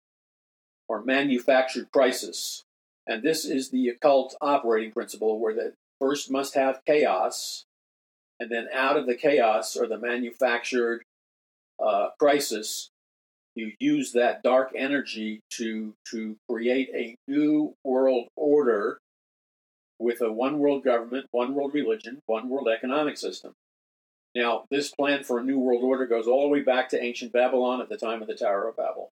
[0.89, 2.65] or manufactured crisis.
[3.07, 7.65] And this is the occult operating principle where the first must have chaos,
[8.41, 11.03] and then out of the chaos or the manufactured
[11.83, 12.91] uh, crisis,
[13.55, 18.99] you use that dark energy to to create a new world order
[19.99, 23.53] with a one world government, one world religion, one world economic system.
[24.35, 27.33] Now, this plan for a new world order goes all the way back to ancient
[27.33, 29.11] Babylon at the time of the Tower of Babel.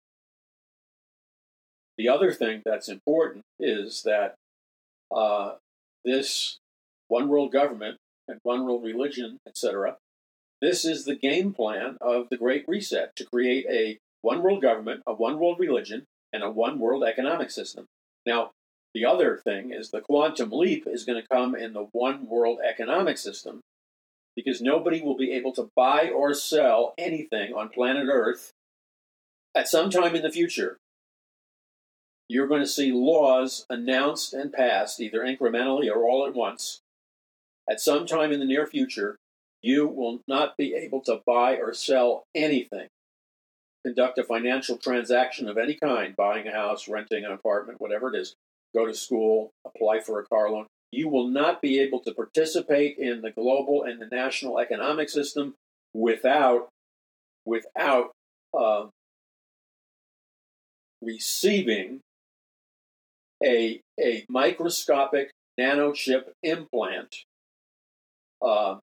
[1.98, 4.34] The other thing that's important is that
[5.14, 5.54] uh,
[6.04, 6.58] this
[7.08, 7.98] one world government
[8.28, 9.96] and one world religion, etc.
[10.60, 15.02] This is the game plan of the Great Reset to create a one world government,
[15.06, 17.86] a one world religion, and a one world economic system.
[18.24, 18.50] Now,
[18.94, 22.60] the other thing is the quantum leap is going to come in the one world
[22.66, 23.60] economic system
[24.34, 28.52] because nobody will be able to buy or sell anything on planet Earth
[29.54, 30.78] at some time in the future.
[32.28, 36.80] You're going to see laws announced and passed either incrementally or all at once
[37.68, 39.16] at some time in the near future,
[39.62, 42.88] you will not be able to buy or sell anything,
[43.84, 48.18] conduct a financial transaction of any kind, buying a house, renting an apartment, whatever it
[48.18, 48.34] is,
[48.74, 50.66] go to school, apply for a car loan.
[50.92, 55.54] You will not be able to participate in the global and the national economic system
[55.92, 56.68] without
[57.44, 58.10] without
[58.56, 58.86] uh,
[61.02, 62.00] receiving
[63.42, 67.24] a, a microscopic nanochip implant
[68.42, 68.76] uh,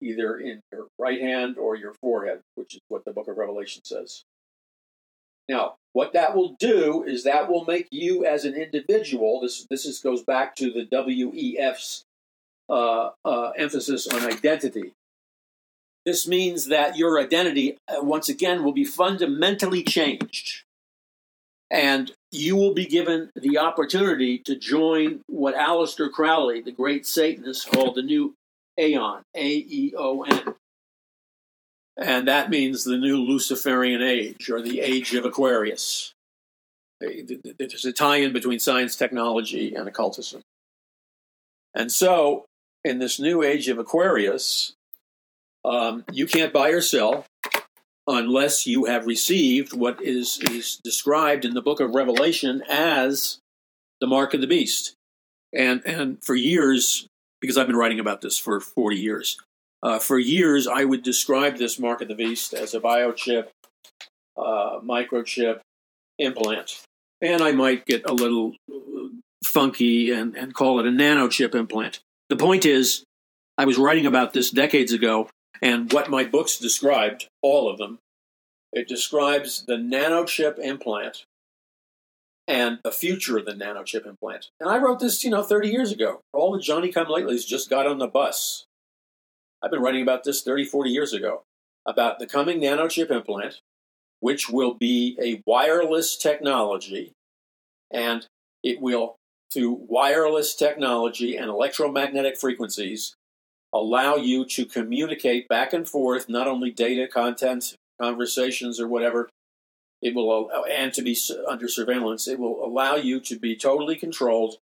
[0.00, 3.82] either in your right hand or your forehead, which is what the book of Revelation
[3.84, 4.24] says.
[5.48, 9.84] Now, what that will do is that will make you as an individual, this, this
[9.84, 12.04] is, goes back to the WEF's
[12.68, 14.94] uh, uh, emphasis on identity.
[16.06, 20.64] This means that your identity, uh, once again, will be fundamentally changed.
[21.72, 27.70] And you will be given the opportunity to join what Aleister Crowley, the great Satanist,
[27.70, 28.34] called the new
[28.78, 30.54] Aeon, A E O N.
[31.96, 36.12] And that means the new Luciferian age, or the age of Aquarius.
[37.00, 40.42] There's a tie in between science, technology, and occultism.
[41.74, 42.44] And so,
[42.84, 44.74] in this new age of Aquarius,
[45.64, 47.24] um, you can't buy or sell
[48.06, 53.38] unless you have received what is, is described in the book of Revelation as
[54.00, 54.94] the mark of the beast.
[55.54, 57.06] And, and for years,
[57.40, 59.36] because I've been writing about this for 40 years,
[59.82, 63.48] uh, for years I would describe this mark of the beast as a biochip,
[64.36, 65.60] uh, microchip
[66.18, 66.82] implant.
[67.20, 68.56] And I might get a little
[69.44, 72.00] funky and, and call it a nanochip implant.
[72.28, 73.04] The point is,
[73.58, 75.28] I was writing about this decades ago,
[75.62, 78.00] and what my books described, all of them,
[78.72, 81.24] it describes the nanochip implant
[82.48, 84.50] and the future of the nanochip implant.
[84.58, 86.20] And I wrote this, you know, 30 years ago.
[86.32, 88.64] All the Johnny come latelys just got on the bus.
[89.62, 91.42] I've been writing about this 30, 40 years ago
[91.86, 93.60] about the coming nanochip implant,
[94.18, 97.12] which will be a wireless technology
[97.92, 98.26] and
[98.64, 99.16] it will
[99.52, 103.14] through wireless technology and electromagnetic frequencies
[103.74, 109.28] allow you to communicate back and forth not only data content conversations or whatever
[110.00, 111.16] it will and to be
[111.48, 114.56] under surveillance it will allow you to be totally controlled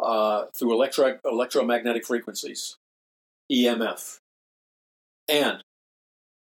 [0.00, 2.76] uh, through electro- electromagnetic frequencies
[3.52, 4.18] emf
[5.28, 5.62] and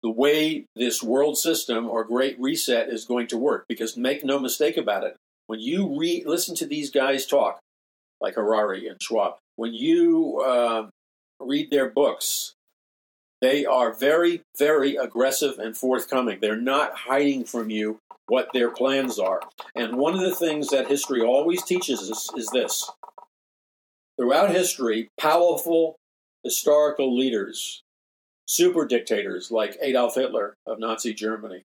[0.01, 4.37] the way this world system or great reset is going to work because make no
[4.37, 5.15] mistake about it
[5.47, 7.59] when you re- listen to these guys talk,
[8.21, 10.87] like Harari and Schwab, when you uh,
[11.39, 12.55] read their books,
[13.41, 16.39] they are very, very aggressive and forthcoming.
[16.39, 19.41] They're not hiding from you what their plans are.
[19.75, 22.89] And one of the things that history always teaches us is this
[24.17, 25.97] throughout history, powerful
[26.43, 27.83] historical leaders,
[28.47, 31.63] super dictators like Adolf Hitler of Nazi Germany,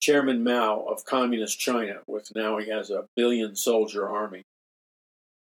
[0.00, 4.42] Chairman Mao of Communist China, with now he has a billion soldier army.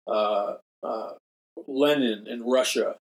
[0.05, 1.13] Uh, uh,
[1.67, 2.97] Lenin in Russia,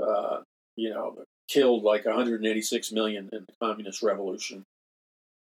[0.00, 0.40] uh,
[0.76, 1.16] you know,
[1.48, 4.64] killed like 186 million in the communist revolution.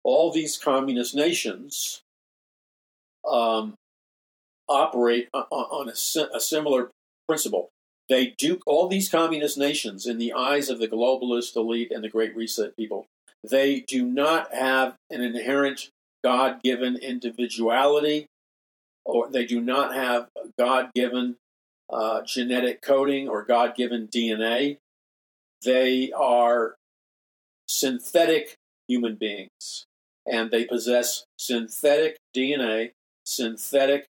[0.05, 2.03] All these communist nations
[3.29, 3.75] um,
[4.69, 6.91] operate on, a, a similar
[7.27, 7.71] principle.
[8.09, 12.09] They do all these communist nations in the eyes of the globalist elite and the
[12.09, 13.07] Great Reset people
[13.45, 15.91] they do not have an inherent
[16.25, 18.27] God given individuality,
[19.05, 20.29] or they do not have
[20.59, 21.37] God given
[21.91, 24.79] uh, genetic coding or God given DNA.
[25.65, 26.77] They are
[27.67, 29.85] synthetic human beings,
[30.27, 32.93] and they possess synthetic DNA,
[33.25, 34.07] synthetic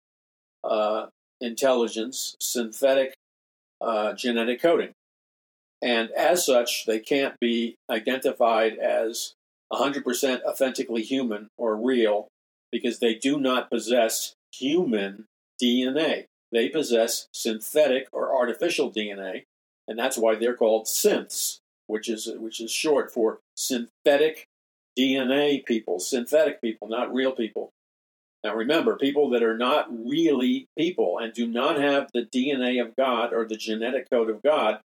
[0.64, 1.06] uh,
[1.40, 3.14] intelligence, synthetic
[3.80, 4.92] uh, genetic coding.
[5.80, 9.34] And as such, they can't be identified as
[9.72, 12.28] 100% authentically human or real
[12.72, 15.26] because they do not possess human
[15.62, 16.26] DNA.
[16.50, 19.44] They possess synthetic or artificial DNA,
[19.86, 24.48] and that's why they're called synths, which is which is short for synthetic
[24.98, 27.72] DNA people, synthetic people, not real people.
[28.44, 32.96] Now remember, people that are not really people and do not have the DNA of
[32.96, 34.80] God or the genetic code of God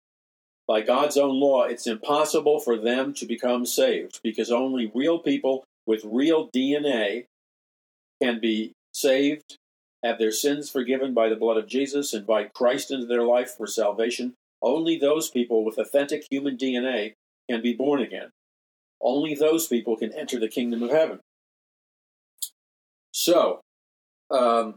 [0.66, 5.64] by God's own law, it's impossible for them to become saved because only real people
[5.86, 7.26] with real DNA
[8.22, 9.58] can be saved,
[10.02, 13.66] have their sins forgiven by the blood of Jesus, invite Christ into their life for
[13.66, 14.34] salvation.
[14.60, 17.14] Only those people with authentic human DNA
[17.48, 18.30] can be born again.
[19.00, 21.20] Only those people can enter the kingdom of heaven.
[23.12, 23.60] So,
[24.30, 24.76] um,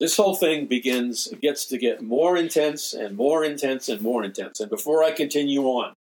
[0.00, 4.58] this whole thing begins, gets to get more intense and more intense and more intense.
[4.58, 5.94] And before I continue on,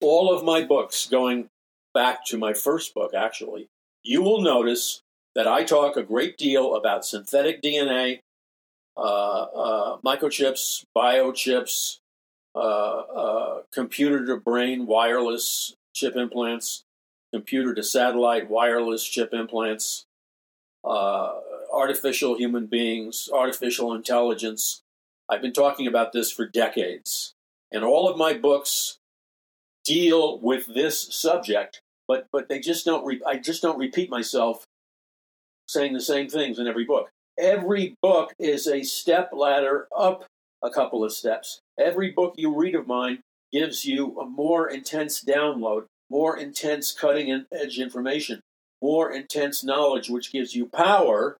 [0.00, 1.48] all of my books, going
[1.94, 3.68] back to my first book, actually,
[4.02, 5.00] you will notice
[5.38, 8.22] that I talk a great deal about synthetic DNA,
[8.96, 12.00] uh, uh, microchips, biochips,
[12.56, 16.82] uh, uh computer to brain wireless chip implants,
[17.32, 20.06] computer to satellite wireless chip implants,
[20.82, 21.34] uh,
[21.72, 24.82] artificial human beings, artificial intelligence.
[25.28, 27.32] I've been talking about this for decades.
[27.70, 28.98] And all of my books
[29.84, 34.66] deal with this subject, but, but they just don't re- I just don't repeat myself
[35.68, 37.10] saying the same things in every book.
[37.38, 40.24] Every book is a step ladder up
[40.62, 41.60] a couple of steps.
[41.78, 43.20] Every book you read of mine
[43.52, 48.40] gives you a more intense download, more intense cutting edge information,
[48.82, 51.36] more intense knowledge, which gives you power.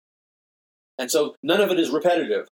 [0.99, 2.47] And so none of it is repetitive.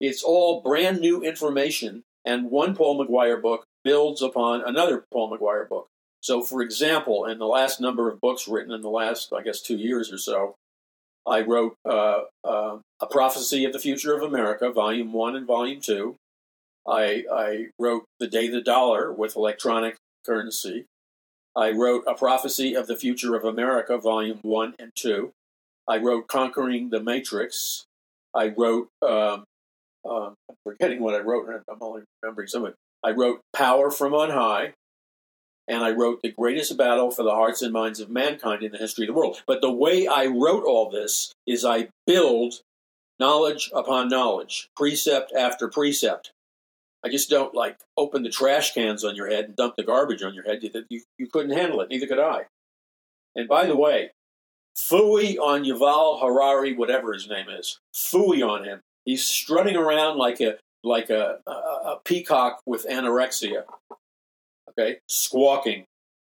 [0.00, 5.68] It's all brand new information, and one Paul McGuire book builds upon another Paul McGuire
[5.68, 5.86] book.
[6.20, 9.60] So, for example, in the last number of books written in the last, I guess,
[9.60, 10.56] two years or so,
[11.26, 15.80] I wrote uh, uh, A Prophecy of the Future of America, Volume 1 and Volume
[15.80, 16.16] 2.
[16.86, 19.96] I, I wrote The Day the Dollar with Electronic
[20.26, 20.84] Currency.
[21.56, 25.32] I wrote A Prophecy of the Future of America, Volume 1 and 2.
[25.88, 27.84] I wrote Conquering the Matrix.
[28.34, 29.44] I wrote, um,
[30.04, 32.76] uh, I'm forgetting what I wrote, I'm only remembering some of it.
[33.02, 34.72] I wrote Power from on High,
[35.68, 38.78] and I wrote The Greatest Battle for the Hearts and Minds of Mankind in the
[38.78, 39.42] History of the World.
[39.46, 42.60] But the way I wrote all this is I build
[43.18, 46.32] knowledge upon knowledge, precept after precept.
[47.04, 50.22] I just don't like open the trash cans on your head and dump the garbage
[50.22, 50.62] on your head.
[50.62, 52.46] You, you, you couldn't handle it, neither could I.
[53.36, 54.10] And by the way,
[54.76, 58.80] fooey on Yuval Harari, whatever his name is, fooey on him.
[59.04, 63.64] He's strutting around like a like a, a, a peacock with anorexia.
[64.78, 65.84] Okay, squawking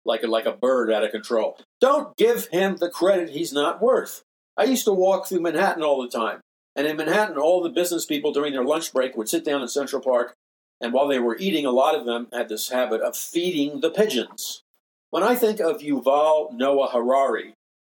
[0.06, 1.60] like a, like a bird out of control.
[1.80, 4.24] Don't give him the credit he's not worth.
[4.58, 6.42] I used to walk through Manhattan all the time.
[6.76, 9.68] And in Manhattan, all the business people during their lunch break would sit down in
[9.68, 10.36] Central Park
[10.82, 13.92] and while they were eating, a lot of them had this habit of feeding the
[13.92, 14.64] pigeons.
[15.12, 17.54] When I think of Yuval Noah Harari,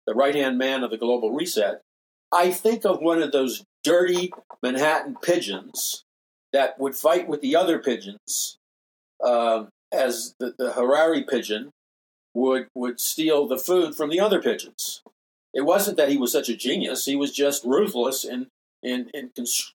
[0.07, 1.80] the right hand man of the global reset,
[2.32, 4.32] I think of one of those dirty
[4.62, 6.03] Manhattan pigeons
[6.53, 8.59] that would fight with the other pigeons
[9.24, 11.70] uh, as the, the Harari pigeon
[12.34, 15.03] would, would steal the food from the other pigeons.
[15.55, 18.49] It wasn't that he was such a genius, he was just ruthless in
[18.82, 19.30] in in,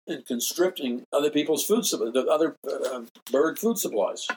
[0.07, 4.27] in constricting other people's food, the other uh, bird food supplies.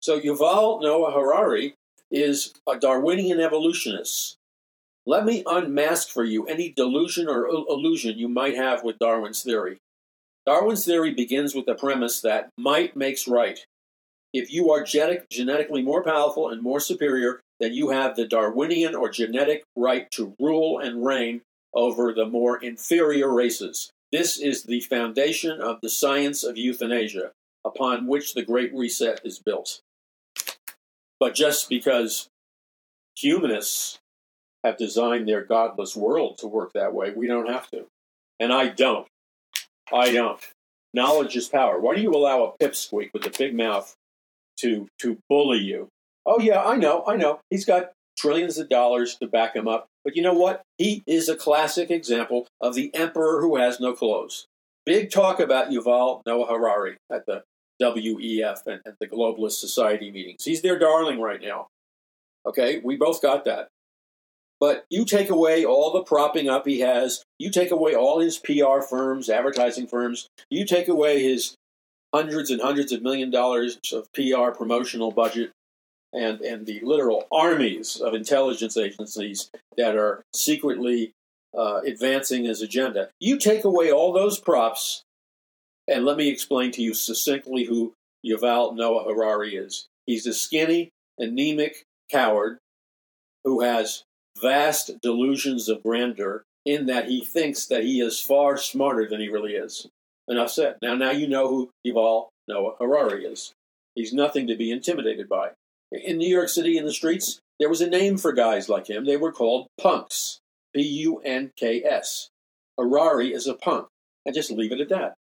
[0.00, 1.74] So Yuval Noah Harari
[2.10, 4.36] is a Darwinian evolutionist.
[5.06, 9.78] Let me unmask for you any delusion or illusion you might have with Darwin's theory.
[10.46, 13.64] Darwin's theory begins with the premise that might makes right.
[14.34, 18.96] If you are genetic, genetically more powerful and more superior, then you have the Darwinian
[18.96, 23.92] or genetic right to rule and reign over the more inferior races.
[24.10, 27.30] This is the foundation of the science of euthanasia,
[27.64, 29.80] upon which the Great Reset is built.
[31.20, 32.26] But just because
[33.16, 34.00] humanists
[34.64, 37.86] have designed their godless world to work that way, we don't have to.
[38.40, 39.06] And I don't.
[39.92, 40.40] I don't.
[40.92, 41.78] Knowledge is power.
[41.78, 43.94] Why do you allow a pipsqueak with a big mouth
[44.58, 45.88] to to bully you?
[46.26, 47.40] Oh yeah, I know, I know.
[47.50, 49.86] He's got trillions of dollars to back him up.
[50.04, 50.62] But you know what?
[50.78, 54.46] He is a classic example of the emperor who has no clothes.
[54.86, 57.42] Big talk about Yuval Noah Harari at the
[57.80, 60.44] WEF and, and the Globalist Society meetings.
[60.44, 61.68] He's their darling right now.
[62.46, 63.68] Okay, we both got that.
[64.60, 68.38] But you take away all the propping up he has, you take away all his
[68.38, 71.54] PR firms, advertising firms, you take away his
[72.14, 75.50] hundreds and hundreds of million dollars of PR promotional budget,
[76.12, 81.12] and, and the literal armies of intelligence agencies that are secretly
[81.58, 83.08] uh, advancing his agenda.
[83.18, 85.02] You take away all those props,
[85.88, 87.94] and let me explain to you succinctly who
[88.24, 89.88] Yuval Noah Harari is.
[90.06, 92.58] He's a skinny, anemic coward
[93.42, 94.04] who has
[94.40, 99.28] vast delusions of grandeur in that he thinks that he is far smarter than he
[99.28, 99.88] really is.
[100.28, 100.76] Enough said.
[100.80, 103.52] Now, now you know who Yuval Noah Harari is.
[103.94, 105.50] He's nothing to be intimidated by.
[105.92, 109.04] In New York City, in the streets, there was a name for guys like him.
[109.04, 110.40] They were called punks.
[110.74, 112.28] P U N K S.
[112.78, 113.86] Harari is a punk.
[114.26, 115.14] And just leave it at that.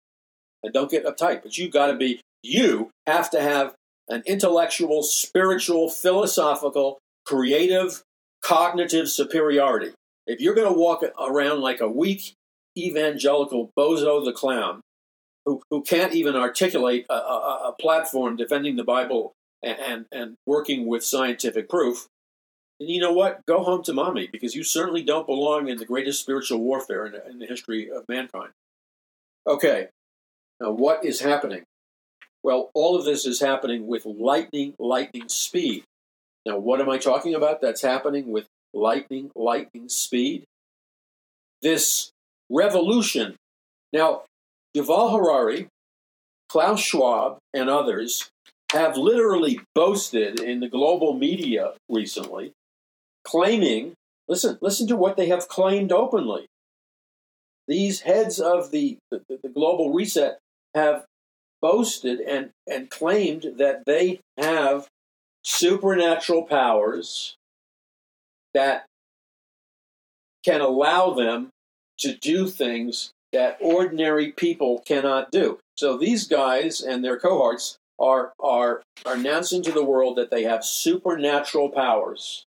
[0.64, 1.44] And don't get uptight.
[1.44, 3.76] But you've got to be, you have to have
[4.10, 8.02] an intellectual, spiritual, philosophical, creative,
[8.44, 9.92] cognitive superiority.
[10.26, 12.34] If you're going to walk around like a weak
[12.78, 14.82] evangelical bozo the clown
[15.46, 20.36] who, who can't even articulate a, a, a platform defending the Bible and, and, and
[20.46, 22.08] working with scientific proof,
[22.80, 23.46] then you know what?
[23.46, 27.16] Go home to mommy because you certainly don't belong in the greatest spiritual warfare in,
[27.30, 28.52] in the history of mankind.
[29.46, 29.88] Okay,
[30.62, 31.64] now what is happening?
[32.44, 35.84] Well, all of this is happening with lightning, lightning speed.
[36.46, 40.44] Now, what am I talking about that's happening with lightning, lightning speed?
[41.62, 42.12] This
[42.50, 43.38] revolution.
[43.94, 44.24] Now,
[44.76, 45.68] Yuval Harari,
[46.50, 48.30] Klaus Schwab, and others
[48.72, 52.54] have literally boasted in the global media recently,
[53.24, 53.94] claiming
[54.28, 56.48] listen, listen to what they have claimed openly.
[57.68, 60.40] These heads of the, the, the global reset
[60.74, 61.06] have
[61.62, 64.88] boasted and, and claimed that they have
[65.44, 67.36] supernatural powers
[68.54, 68.86] that
[70.44, 71.50] can allow them
[72.00, 75.60] to do things that ordinary people cannot do.
[75.76, 80.44] So these guys and their cohorts are, are, are announcing to the world that they
[80.44, 82.46] have supernatural powers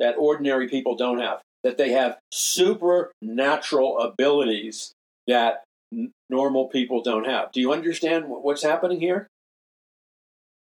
[0.00, 4.92] that ordinary people don't have, that they have supernatural abilities
[5.26, 7.52] that n- normal people don't have.
[7.52, 9.26] Do you understand what's happening here?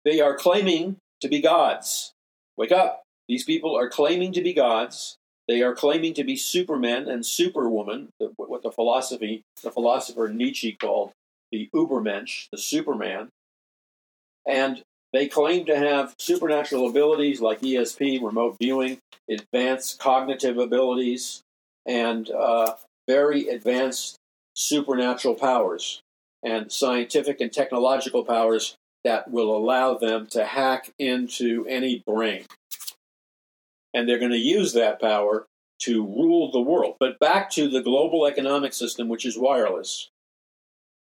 [0.05, 2.13] They are claiming to be gods.
[2.57, 3.03] Wake up.
[3.29, 5.17] These people are claiming to be gods.
[5.49, 11.13] They are claiming to be supermen and superwoman, what the philosophy, the philosopher Nietzsche called
[11.51, 13.29] the Ubermensch, the Superman.
[14.47, 14.83] And
[15.13, 21.43] they claim to have supernatural abilities like ESP, remote viewing, advanced cognitive abilities,
[21.87, 22.75] and uh,
[23.09, 24.17] very advanced
[24.55, 26.01] supernatural powers
[26.43, 32.45] and scientific and technological powers that will allow them to hack into any brain.
[33.95, 35.47] And they're going to use that power
[35.81, 36.97] to rule the world.
[36.99, 40.11] But back to the global economic system, which is wireless.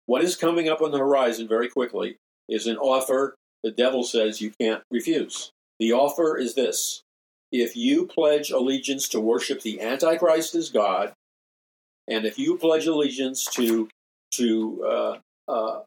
[0.06, 2.16] What is coming up on the horizon very quickly
[2.48, 5.50] is an offer the devil says you can't refuse.
[5.80, 7.02] The offer is this
[7.50, 11.12] if you pledge allegiance to worship the Antichrist as God,
[12.06, 13.88] and if you pledge allegiance to
[14.34, 15.18] to uh,
[15.48, 15.80] uh,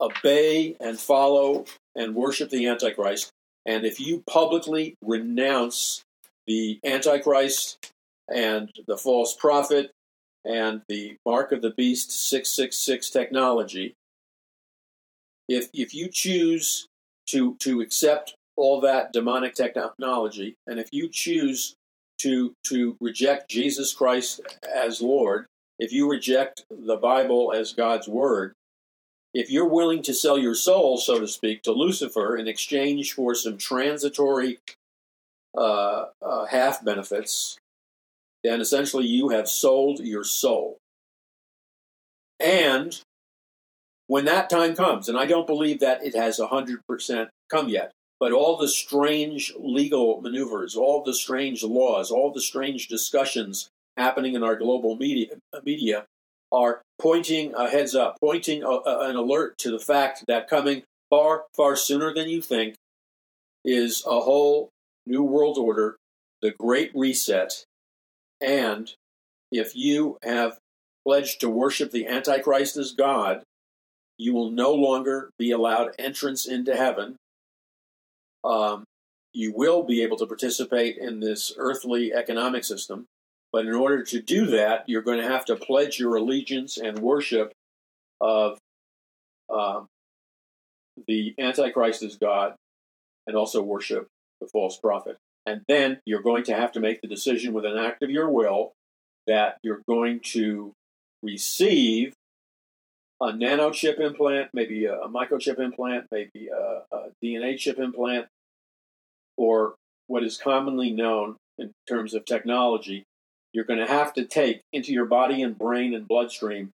[0.00, 3.30] obey and follow and worship the Antichrist,
[3.66, 6.02] and if you publicly renounce
[6.46, 7.92] the Antichrist
[8.28, 9.90] and the false prophet
[10.44, 13.94] and the mark of the beast 666 technology,
[15.48, 16.86] if if you choose
[17.26, 21.74] to to accept all that demonic technology, and if you choose
[22.18, 24.40] to to reject Jesus Christ
[24.74, 25.46] as Lord,
[25.78, 28.54] if you reject the Bible as God's word,
[29.34, 33.34] if you're willing to sell your soul, so to speak, to Lucifer in exchange for
[33.34, 34.58] some transitory
[35.56, 37.58] uh, uh, half benefits,
[38.44, 40.78] then essentially you have sold your soul.
[42.38, 43.00] And
[44.06, 48.32] when that time comes, and I don't believe that it has 100% come yet, but
[48.32, 54.42] all the strange legal maneuvers, all the strange laws, all the strange discussions happening in
[54.42, 55.28] our global media,
[55.64, 56.04] media
[56.52, 60.82] are pointing a heads up, pointing a, a, an alert to the fact that coming
[61.10, 62.76] far, far sooner than you think
[63.64, 64.70] is a whole
[65.06, 65.96] new world order,
[66.42, 67.64] the Great Reset.
[68.40, 68.92] And
[69.50, 70.58] if you have
[71.06, 73.42] pledged to worship the Antichrist as God,
[74.18, 77.16] you will no longer be allowed entrance into heaven.
[78.44, 78.84] Um,
[79.32, 83.06] you will be able to participate in this earthly economic system,
[83.52, 86.98] but in order to do that, you're going to have to pledge your allegiance and
[86.98, 87.52] worship
[88.20, 88.58] of
[89.52, 89.86] um,
[91.06, 92.54] the Antichrist as God
[93.26, 94.08] and also worship
[94.40, 95.16] the false prophet.
[95.44, 98.30] And then you're going to have to make the decision with an act of your
[98.30, 98.72] will
[99.26, 100.72] that you're going to
[101.22, 102.14] receive
[103.20, 108.26] a nano chip implant, maybe a, a microchip implant, maybe a, a DNA chip implant,
[109.36, 109.74] or
[110.06, 113.04] what is commonly known in terms of technology,
[113.52, 116.70] you're going to have to take into your body and brain and bloodstream,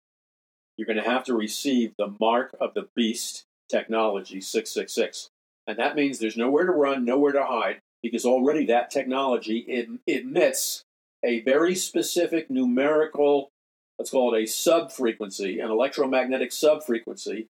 [0.77, 5.29] you're going to have to receive the mark of the beast technology 666.
[5.67, 9.89] And that means there's nowhere to run, nowhere to hide, because already that technology it,
[10.07, 10.83] emits
[11.23, 13.49] a very specific numerical
[13.97, 17.47] let's call it a subfrequency, an electromagnetic subfrequency,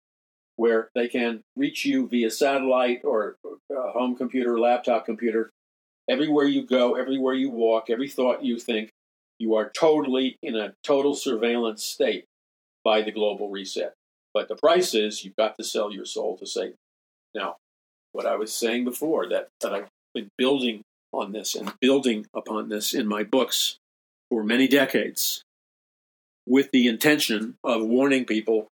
[0.56, 3.38] where they can reach you via satellite or
[3.70, 5.52] a home computer, laptop computer.
[6.10, 8.92] Everywhere you go, everywhere you walk, every thought you think,
[9.40, 12.26] you are totally in a total surveillance state
[12.84, 13.94] by the global reset.
[14.34, 16.76] But the price is you've got to sell your soul to Satan.
[17.36, 17.58] Now,
[18.18, 20.82] what I was saying before, that, that I've been building
[21.14, 23.78] on this and building upon this in my books
[24.32, 25.44] for many decades,
[26.48, 28.70] with the intention of warning people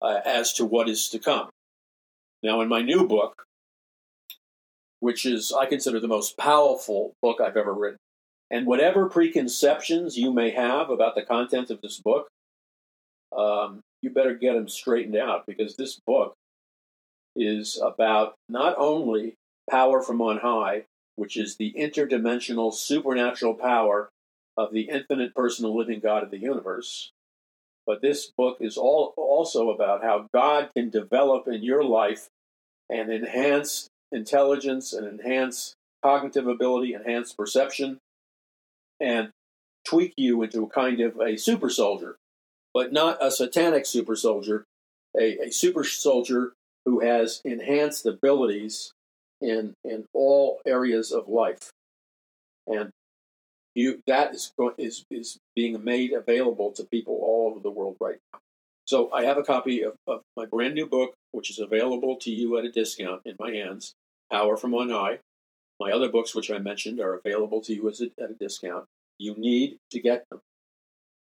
[0.00, 1.50] uh, as to what is to come.
[2.42, 3.42] Now, in my new book,
[5.00, 7.98] which is, I consider, the most powerful book I've ever written,
[8.50, 12.28] and whatever preconceptions you may have about the content of this book,
[13.36, 16.34] um, you better get them straightened out because this book
[17.36, 19.34] is about not only
[19.68, 20.84] power from on high,
[21.16, 24.10] which is the interdimensional supernatural power
[24.56, 27.10] of the infinite personal living God of the universe.
[27.86, 32.28] But this book is all also about how God can develop in your life
[32.88, 37.98] and enhance intelligence and enhance cognitive ability, enhance perception,
[39.00, 39.30] and
[39.86, 42.16] tweak you into a kind of a super soldier,
[42.74, 44.64] but not a satanic super soldier,
[45.18, 46.52] a, a super soldier
[46.84, 48.92] who has enhanced abilities
[49.40, 51.70] in in all areas of life,
[52.66, 52.90] and
[53.74, 58.18] you that is is is being made available to people all over the world right
[58.32, 58.40] now.
[58.86, 62.30] So I have a copy of, of my brand new book, which is available to
[62.30, 63.94] you at a discount in my hands.
[64.32, 65.20] Power from on high.
[65.78, 68.86] My other books, which I mentioned, are available to you as a, at a discount.
[69.18, 70.40] You need to get them.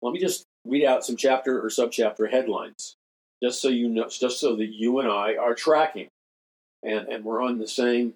[0.03, 2.97] Let me just read out some chapter or subchapter headlines,
[3.43, 6.09] just so you know, just so that you and I are tracking,
[6.83, 8.15] and and we're on the same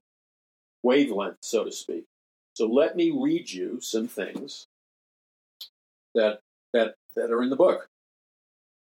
[0.83, 2.05] wavelength, so to speak.
[2.55, 4.66] So let me read you some things
[6.14, 6.41] that
[6.72, 7.89] that that are in the book.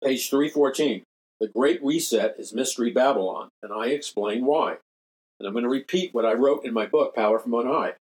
[0.03, 1.03] Page 314.
[1.39, 4.77] The Great Reset is Mystery Babylon, and I explain why.
[5.39, 7.93] And I'm going to repeat what I wrote in my book, Power from On High.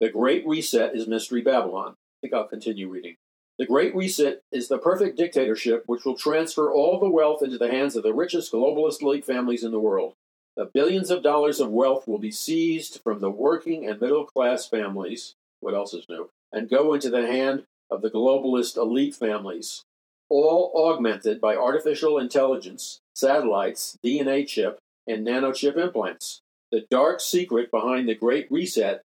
[0.00, 1.90] The Great Reset is Mystery Babylon.
[1.92, 3.16] I think I'll continue reading.
[3.58, 7.72] The Great Reset is the perfect dictatorship which will transfer all the wealth into the
[7.72, 10.14] hands of the richest globalist elite families in the world.
[10.56, 14.68] The billions of dollars of wealth will be seized from the working and middle class
[14.68, 15.34] families.
[15.58, 16.30] What else is new?
[16.52, 19.82] And go into the hand of the globalist elite families,
[20.28, 24.78] all augmented by artificial intelligence, satellites, DNA chip,
[25.08, 26.42] and nanochip implants.
[26.70, 29.02] The dark secret behind the Great Reset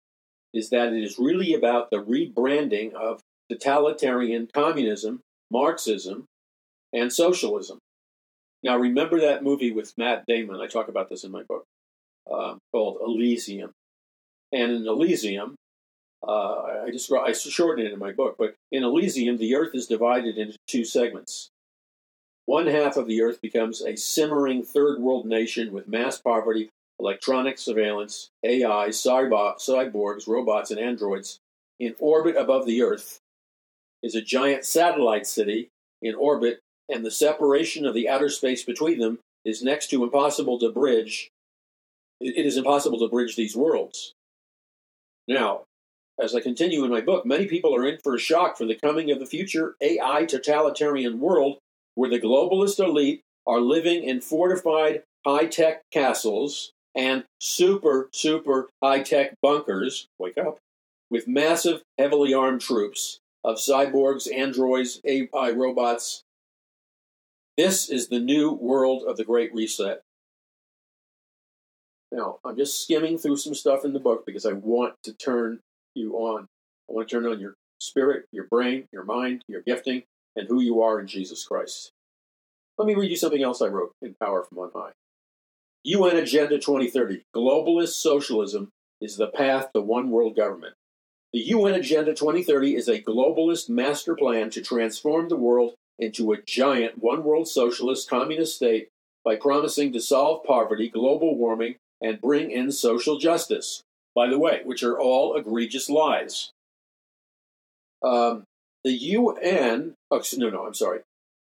[0.55, 3.21] is that it is really about the rebranding of
[3.51, 5.21] totalitarian communism,
[5.51, 6.25] Marxism,
[6.93, 7.79] and socialism.
[8.63, 10.61] Now, remember that movie with Matt Damon?
[10.61, 11.65] I talk about this in my book
[12.31, 13.73] um, called Elysium.
[14.53, 15.55] And in Elysium,
[16.27, 19.87] uh, I describe I shorten it in my book, but in Elysium, the Earth is
[19.87, 21.51] divided into two segments.
[22.47, 27.59] One half of the Earth becomes a simmering third world nation with mass poverty, electronic
[27.59, 31.39] surveillance, AI, cyborgs, robots, and androids
[31.79, 33.21] in orbit above the Earth
[34.03, 35.71] is a giant satellite city
[36.01, 40.59] in orbit, and the separation of the outer space between them is next to impossible
[40.59, 41.31] to bridge.
[42.21, 44.15] It is impossible to bridge these worlds.
[45.27, 45.63] Now,
[46.21, 48.75] as I continue in my book, many people are in for a shock for the
[48.75, 51.59] coming of the future AI totalitarian world
[51.95, 59.03] where the globalist elite are living in fortified high tech castles and super, super high
[59.03, 60.09] tech bunkers.
[60.19, 60.59] Wake up.
[61.11, 66.25] With massive, heavily armed troops of cyborgs, androids, AI robots.
[67.57, 70.03] This is the new world of the Great Reset.
[72.11, 75.61] Now, I'm just skimming through some stuff in the book because I want to turn
[75.95, 76.49] you on.
[76.89, 80.61] I want to turn on your spirit, your brain, your mind, your gifting, and who
[80.61, 81.93] you are in Jesus Christ.
[82.79, 84.93] Let me read you something else I wrote in Power from On High.
[85.85, 88.71] UN Agenda 2030 Globalist Socialism
[89.01, 90.75] is the path to one world government.
[91.33, 96.41] The UN Agenda 2030 is a globalist master plan to transform the world into a
[96.41, 98.89] giant one world socialist communist state
[99.25, 103.83] by promising to solve poverty, global warming, and bring in social justice.
[104.15, 106.51] By the way, which are all egregious lies.
[108.03, 108.45] Um,
[108.85, 111.01] the UN, oh, no, no, I'm sorry.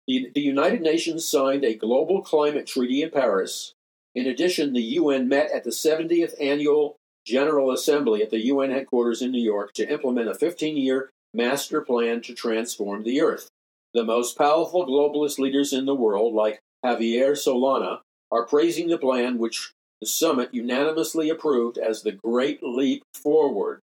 [0.07, 3.74] The, the United Nations signed a global climate treaty in Paris.
[4.15, 9.22] In addition, the UN met at the 70th annual General Assembly at the UN headquarters
[9.22, 13.49] in New York to implement a 15 year master plan to transform the Earth.
[13.93, 17.99] The most powerful globalist leaders in the world, like Javier Solana,
[18.32, 23.82] are praising the plan, which the summit unanimously approved as the Great Leap Forward.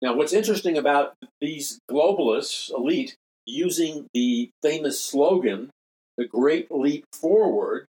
[0.00, 5.70] Now, what's interesting about these globalists, elite, using the famous slogan,
[6.16, 7.86] the Great Leap Forward,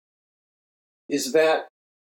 [1.07, 1.67] is that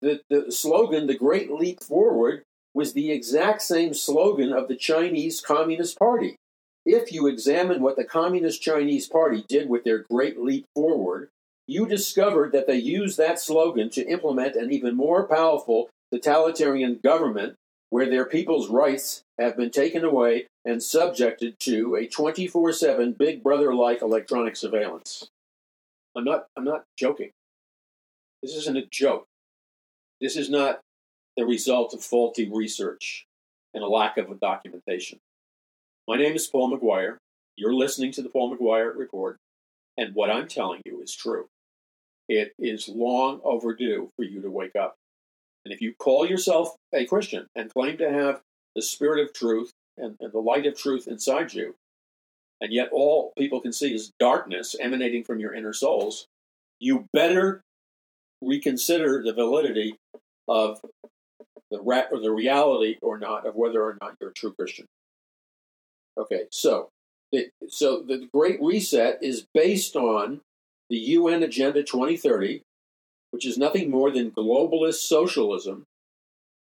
[0.01, 2.43] the, the slogan, the Great Leap Forward,
[2.73, 6.35] was the exact same slogan of the Chinese Communist Party.
[6.85, 11.29] If you examine what the Communist Chinese Party did with their Great Leap Forward,
[11.67, 17.55] you discovered that they used that slogan to implement an even more powerful totalitarian government
[17.89, 23.73] where their people's rights have been taken away and subjected to a 24/7 big brother
[23.73, 25.29] like electronic surveillance.
[26.15, 27.31] I'm not I'm not joking.
[28.41, 29.25] This isn't a joke.
[30.25, 30.79] This is not
[31.37, 33.27] the result of faulty research
[33.75, 35.19] and a lack of documentation.
[36.07, 37.17] My name is Paul McGuire.
[37.55, 39.37] You're listening to the Paul McGuire Report,
[39.95, 41.45] and what I'm telling you is true.
[42.27, 44.95] It is long overdue for you to wake up.
[45.63, 48.41] And if you call yourself a Christian and claim to have
[48.75, 51.75] the spirit of truth and, and the light of truth inside you,
[52.59, 56.25] and yet all people can see is darkness emanating from your inner souls,
[56.79, 57.61] you better
[58.41, 59.95] reconsider the validity
[60.47, 60.79] of
[61.71, 64.85] the ra- or the reality or not of whether or not you're a true Christian.
[66.17, 66.89] Okay, so
[67.31, 70.41] the, so the Great Reset is based on
[70.89, 72.61] the UN Agenda 2030,
[73.31, 75.85] which is nothing more than globalist socialism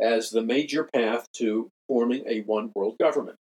[0.02, 3.38] as the major path to forming a one world government.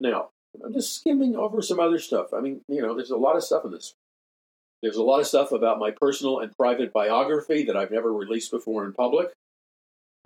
[0.00, 0.28] Now,
[0.62, 2.34] I'm just skimming over some other stuff.
[2.34, 3.94] I mean, you know, there's a lot of stuff in this.
[4.84, 8.50] There's a lot of stuff about my personal and private biography that I've never released
[8.50, 9.28] before in public.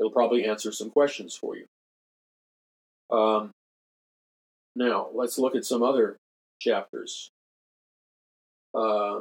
[0.00, 1.66] It'll probably answer some questions for you.
[3.16, 3.52] Um,
[4.74, 6.16] now, let's look at some other
[6.60, 7.30] chapters.
[8.74, 9.20] Uh,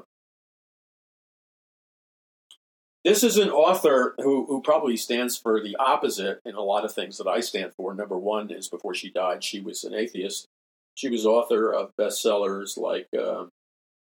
[3.05, 6.95] this is an author who, who probably stands for the opposite in a lot of
[6.95, 7.93] things that I stand for.
[7.93, 10.47] Number one is before she died, she was an atheist.
[10.95, 13.45] She was author of bestsellers like uh,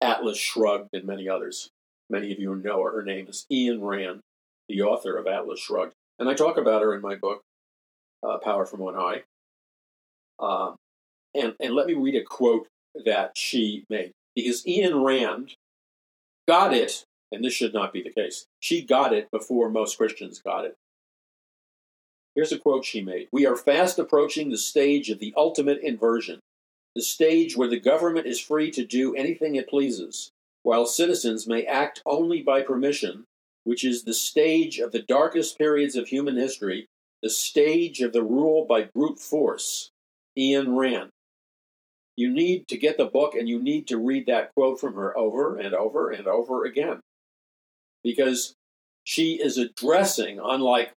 [0.02, 1.70] Atlas Shrugged and many others.
[2.10, 2.92] Many of you know her.
[2.92, 4.20] Her name is Ayn Rand,
[4.68, 5.94] the author of Atlas Shrugged.
[6.18, 7.42] And I talk about her in my book,
[8.22, 9.22] uh, Power from On High.
[10.38, 10.76] Um,
[11.34, 12.68] and, and let me read a quote
[13.04, 14.12] that she made.
[14.34, 15.54] Because Ayn Rand
[16.46, 18.46] got it, and this should not be the case.
[18.60, 20.76] She got it before most Christians got it.
[22.34, 26.40] Here's a quote she made We are fast approaching the stage of the ultimate inversion,
[26.94, 30.30] the stage where the government is free to do anything it pleases,
[30.62, 33.24] while citizens may act only by permission,
[33.64, 36.86] which is the stage of the darkest periods of human history,
[37.22, 39.90] the stage of the rule by brute force.
[40.38, 41.10] Ayn Rand.
[42.16, 45.16] You need to get the book and you need to read that quote from her
[45.16, 47.00] over and over and over again.
[48.02, 48.54] Because
[49.04, 50.92] she is addressing, unlike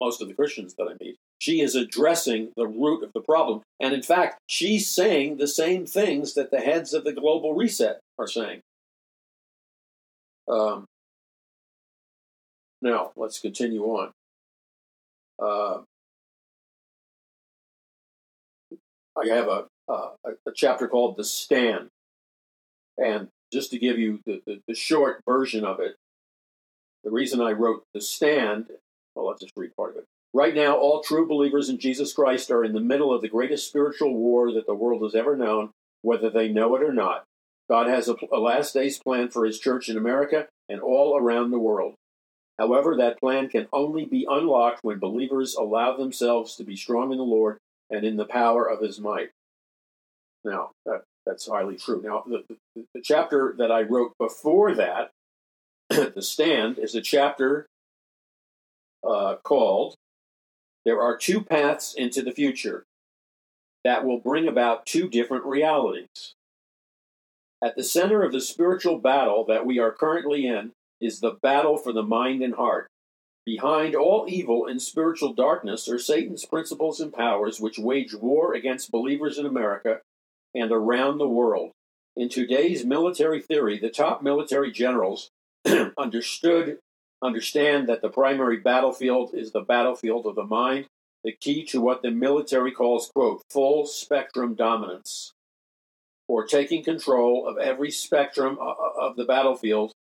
[0.00, 3.62] most of the Christians that I meet, she is addressing the root of the problem.
[3.80, 7.98] And in fact, she's saying the same things that the heads of the global reset
[8.18, 8.60] are saying.
[10.46, 10.84] Um,
[12.82, 14.10] now, let's continue on.
[15.42, 15.78] Uh,
[19.16, 21.88] I have a, uh, a chapter called The Stand.
[22.98, 25.96] And just to give you the, the, the, short version of it,
[27.02, 28.66] the reason I wrote The Stand,
[29.14, 30.04] well, let's just read part of it.
[30.32, 33.66] Right now, all true believers in Jesus Christ are in the middle of the greatest
[33.66, 35.70] spiritual war that the world has ever known,
[36.02, 37.24] whether they know it or not.
[37.68, 41.50] God has a, a last days plan for his church in America and all around
[41.50, 41.94] the world.
[42.58, 47.18] However, that plan can only be unlocked when believers allow themselves to be strong in
[47.18, 47.58] the Lord
[47.90, 49.30] and in the power of his might.
[50.44, 52.02] Now, that, that's highly true.
[52.04, 52.44] Now, the,
[52.76, 55.10] the, the chapter that I wrote before that,
[55.88, 57.66] The Stand, is a chapter
[59.08, 59.94] uh, called
[60.84, 62.84] There Are Two Paths into the Future
[63.84, 66.34] that will bring about two different realities.
[67.62, 71.76] At the center of the spiritual battle that we are currently in is the battle
[71.76, 72.88] for the mind and heart.
[73.44, 78.92] Behind all evil and spiritual darkness are Satan's principles and powers which wage war against
[78.92, 80.00] believers in America
[80.54, 81.72] and around the world.
[82.16, 85.30] In today's military theory, the top military generals
[85.98, 86.78] understood
[87.22, 90.86] understand that the primary battlefield is the battlefield of the mind,
[91.24, 95.32] the key to what the military calls quote full spectrum dominance
[96.28, 99.92] or taking control of every spectrum uh, uh, of the battlefield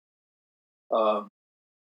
[0.95, 1.29] um,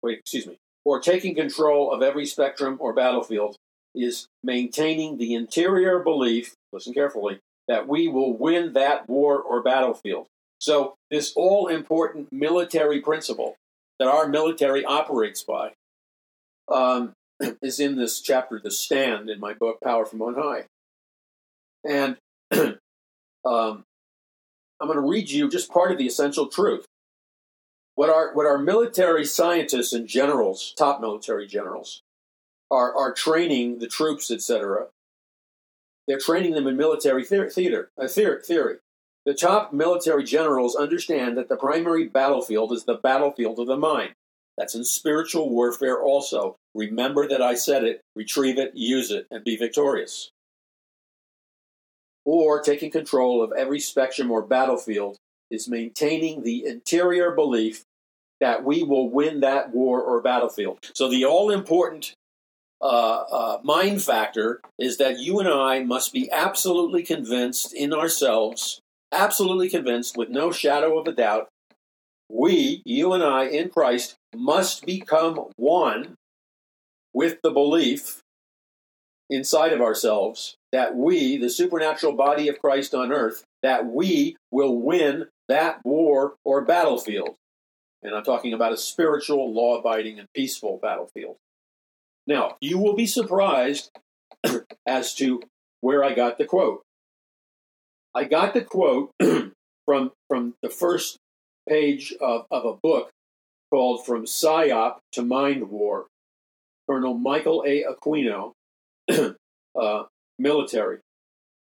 [0.03, 3.57] wait excuse me or taking control of every spectrum or battlefield
[3.95, 10.27] is maintaining the interior belief listen carefully that we will win that war or battlefield.
[10.59, 13.57] So, this all important military principle
[13.99, 15.73] that our military operates by
[16.69, 17.13] um,
[17.63, 20.65] is in this chapter, The Stand, in my book, Power from On High.
[21.87, 22.17] And
[22.53, 23.85] um,
[24.81, 26.87] I'm going to read you just part of the essential truth.
[27.95, 32.03] What our, what our military scientists and generals, top military generals,
[32.71, 34.87] are, are training the troops, etc.,
[36.07, 38.77] they're training them in military theater, uh, theory.
[39.27, 44.13] The top military generals understand that the primary battlefield is the battlefield of the mind.
[44.59, 46.57] That's in spiritual warfare also.
[46.75, 50.31] Remember that I said it, retrieve it, use it, and be victorious.
[52.25, 55.17] Or taking control of every spectrum or battlefield
[55.51, 57.85] is maintaining the interior belief
[58.41, 60.79] that we will win that war or battlefield.
[60.95, 62.15] So the all important
[62.81, 68.81] uh, uh, mind factor is that you and I must be absolutely convinced in ourselves,
[69.13, 71.49] absolutely convinced with no shadow of a doubt.
[72.29, 76.17] We, you and I in Christ, must become one
[77.13, 78.23] with the belief
[79.31, 84.77] inside of ourselves that we, the supernatural body of Christ on earth, that we will
[84.77, 87.37] win that war or battlefield.
[88.03, 91.37] And I'm talking about a spiritual, law abiding, and peaceful battlefield.
[92.27, 93.91] Now, you will be surprised
[94.87, 95.41] as to
[95.81, 96.83] where I got the quote.
[98.15, 99.11] I got the quote
[99.87, 101.19] from, from the first
[101.69, 103.11] page of, of a book
[103.71, 106.07] called From PSYOP to Mind War,
[106.89, 107.85] Colonel Michael A.
[107.85, 108.53] Aquino,
[109.81, 110.05] uh,
[110.39, 110.99] military.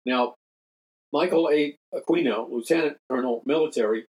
[0.06, 0.36] Now,
[1.14, 1.78] Michael A.
[1.94, 4.06] Aquino, Lieutenant Colonel military,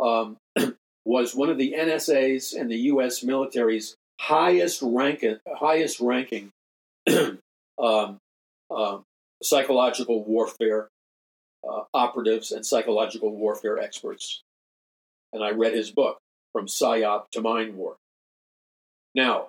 [0.00, 0.38] um,
[1.04, 3.22] was one of the NSA's and the U.S.
[3.22, 6.50] military's highest ranking, highest ranking
[7.78, 8.18] um,
[8.70, 8.98] uh,
[9.42, 10.88] psychological warfare
[11.68, 14.42] uh, operatives and psychological warfare experts.
[15.32, 16.18] And I read his book,
[16.52, 17.96] From PSYOP to Mind War.
[19.14, 19.48] Now,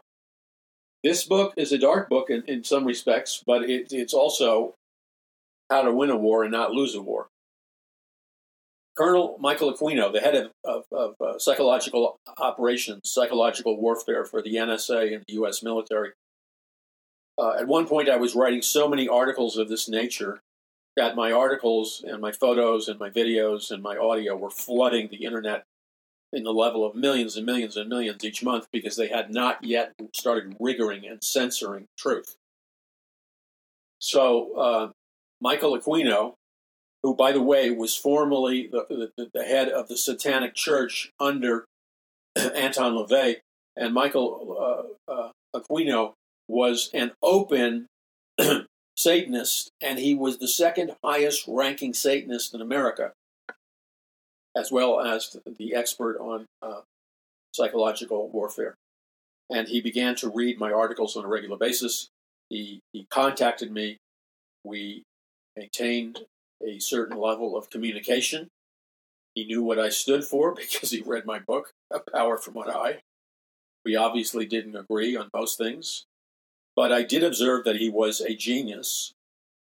[1.04, 4.76] this book is a dark book in, in some respects, but it, it's also
[5.70, 7.28] how to win a war and not lose a war.
[8.96, 14.56] Colonel Michael Aquino, the head of, of, of uh, psychological operations, psychological warfare for the
[14.56, 15.64] NSA and the U.S.
[15.64, 16.12] military,
[17.38, 20.42] uh, at one point I was writing so many articles of this nature
[20.96, 25.24] that my articles and my photos and my videos and my audio were flooding the
[25.26, 25.64] internet
[26.32, 29.64] in the level of millions and millions and millions each month because they had not
[29.64, 32.36] yet started riggering and censoring truth.
[34.00, 34.92] So, uh,
[35.40, 36.34] Michael Aquino,
[37.04, 41.66] who, by the way, was formerly the, the, the head of the Satanic Church under
[42.36, 43.38] Anton LaVey,
[43.76, 46.14] and Michael uh, uh, Aquino
[46.48, 47.88] was an open
[48.96, 53.14] Satanist, and he was the second highest ranking Satanist in America,
[54.56, 56.82] as well as the expert on uh,
[57.54, 58.76] psychological warfare.
[59.50, 62.10] And he began to read my articles on a regular basis.
[62.50, 63.98] He, he contacted me.
[64.64, 65.04] We
[65.58, 66.20] maintained
[66.66, 68.50] a certain level of communication.
[69.36, 72.70] He knew what I stood for because he read my book, A Power from On
[72.70, 73.02] High.
[73.86, 76.06] We obviously didn't agree on most things,
[76.76, 79.14] but I did observe that he was a genius,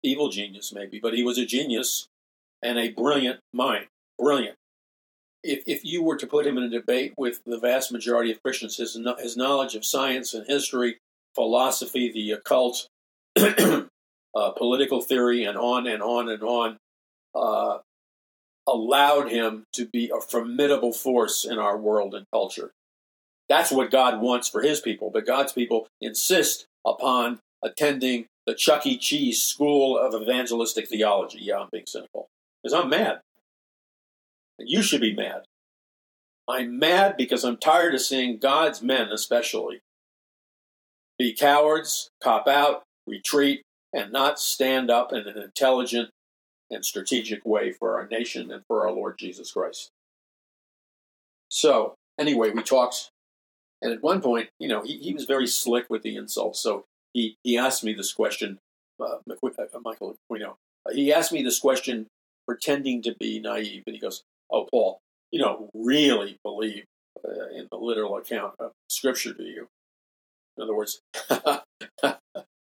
[0.02, 2.08] evil genius maybe, but he was a genius
[2.62, 3.86] and a brilliant mind.
[4.18, 4.56] Brilliant.
[5.42, 8.42] If, if you were to put him in a debate with the vast majority of
[8.42, 10.98] Christians, his, his knowledge of science and history,
[11.34, 12.86] philosophy, the occult,
[13.36, 16.76] uh, political theory, and on and on and on,
[17.34, 17.78] uh,
[18.68, 22.70] allowed him to be a formidable force in our world and culture.
[23.48, 28.86] That's what God wants for his people, but God's people insist upon attending the Chuck
[28.86, 28.98] E.
[28.98, 31.38] Cheese School of Evangelistic Theology.
[31.40, 32.28] Yeah, I'm being cynical.
[32.62, 33.20] Because I'm mad.
[34.58, 35.42] And you should be mad.
[36.48, 39.80] I'm mad because I'm tired of seeing God's men, especially,
[41.18, 43.62] be cowards, cop out, retreat,
[43.92, 46.10] and not stand up in an intelligent
[46.70, 49.90] and strategic way for our nation and for our Lord Jesus Christ.
[51.48, 53.10] So, anyway, we talked
[53.82, 56.60] and at one point, you know, he, he was very slick with the insults.
[56.60, 58.58] So he, he asked me this question,
[59.00, 60.54] uh, uh Michael Aquino.
[60.86, 62.06] Uh, he asked me this question,
[62.46, 66.84] pretending to be naive, and he goes, "Oh, Paul, you don't really believe
[67.24, 69.68] uh, in the literal account of Scripture, do you?"
[70.56, 71.00] In other words,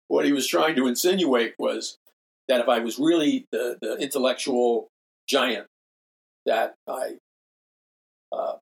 [0.07, 1.97] what he was trying to insinuate was
[2.47, 4.89] that if I was really the, the intellectual
[5.27, 5.67] giant
[6.45, 7.17] that I
[8.31, 8.55] uh,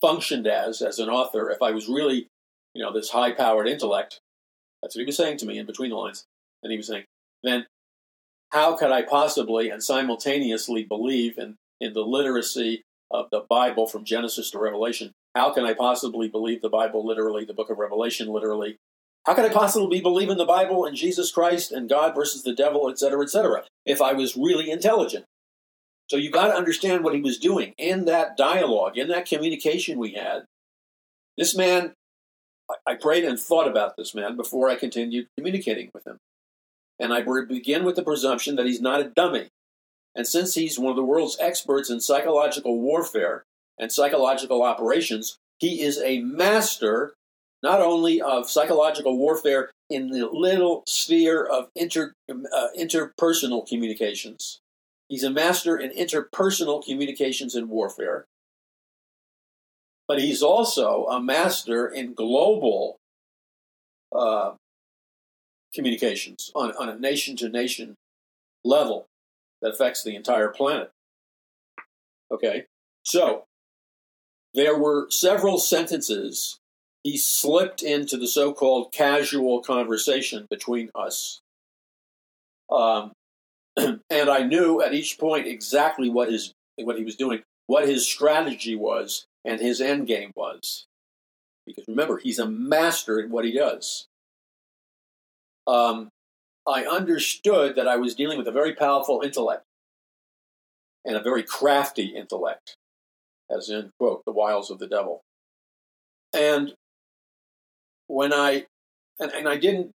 [0.00, 2.28] functioned as as an author if I was really,
[2.74, 4.20] you know, this high powered intellect.
[4.82, 6.24] That's what he was saying to me in between the lines.
[6.62, 7.04] And he was saying,
[7.42, 7.66] then
[8.50, 14.04] how could I possibly and simultaneously believe in, in the literacy of the Bible from
[14.04, 15.12] Genesis to Revelation?
[15.34, 18.76] How can I possibly believe the Bible literally, the book of Revelation literally?
[19.26, 22.54] How could I possibly believe in the Bible and Jesus Christ and God versus the
[22.54, 25.26] devil, etc., etc., if I was really intelligent?
[26.10, 29.96] So you got to understand what he was doing in that dialogue, in that communication
[29.96, 30.42] we had.
[31.38, 31.92] This man,
[32.84, 36.18] I prayed and thought about this man before I continued communicating with him.
[36.98, 39.50] And I begin with the presumption that he's not a dummy.
[40.16, 43.44] And since he's one of the world's experts in psychological warfare
[43.78, 47.14] and psychological operations, he is a master
[47.62, 54.59] not only of psychological warfare in the little sphere of inter, uh, interpersonal communications,
[55.10, 58.26] He's a master in interpersonal communications and warfare.
[60.06, 62.96] But he's also a master in global
[64.14, 64.52] uh,
[65.74, 67.96] communications on, on a nation to nation
[68.64, 69.06] level
[69.60, 70.92] that affects the entire planet.
[72.30, 72.66] Okay,
[73.02, 73.46] so
[74.54, 76.60] there were several sentences
[77.02, 81.40] he slipped into the so called casual conversation between us.
[82.70, 83.12] Um,
[84.10, 88.06] and I knew at each point exactly what his what he was doing, what his
[88.06, 90.86] strategy was, and his end game was.
[91.66, 94.06] Because remember, he's a master at what he does.
[95.66, 96.08] Um,
[96.66, 99.64] I understood that I was dealing with a very powerful intellect.
[101.04, 102.76] and a very crafty intellect,
[103.50, 105.22] as in, quote, the wiles of the devil.
[106.34, 106.74] And
[108.06, 108.66] when I,
[109.18, 109.92] and, and I didn't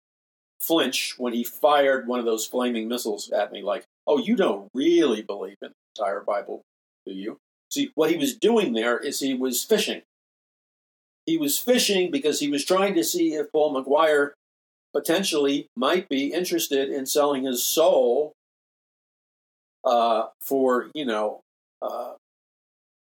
[0.59, 4.69] flinch when he fired one of those flaming missiles at me, like, oh, you don't
[4.73, 6.61] really believe in the entire Bible,
[7.05, 7.37] do you?
[7.69, 10.03] See, what he was doing there is he was fishing.
[11.25, 14.31] He was fishing because he was trying to see if Paul McGuire
[14.93, 18.33] potentially might be interested in selling his soul
[19.83, 21.41] uh, for, you know,
[21.81, 22.13] uh,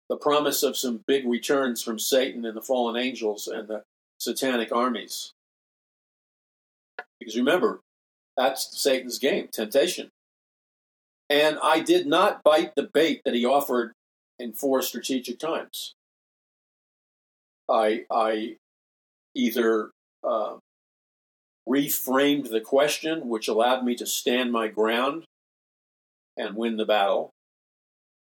[0.09, 3.82] the promise of some big returns from Satan and the fallen angels and the
[4.19, 5.32] satanic armies.
[7.22, 7.80] Because remember,
[8.36, 10.10] that's Satan's game, temptation.
[11.30, 13.92] And I did not bite the bait that he offered
[14.38, 15.94] in four strategic times.
[17.70, 18.56] I, I
[19.34, 19.90] either
[20.26, 20.56] uh,
[21.68, 25.24] reframed the question, which allowed me to stand my ground
[26.36, 27.30] and win the battle,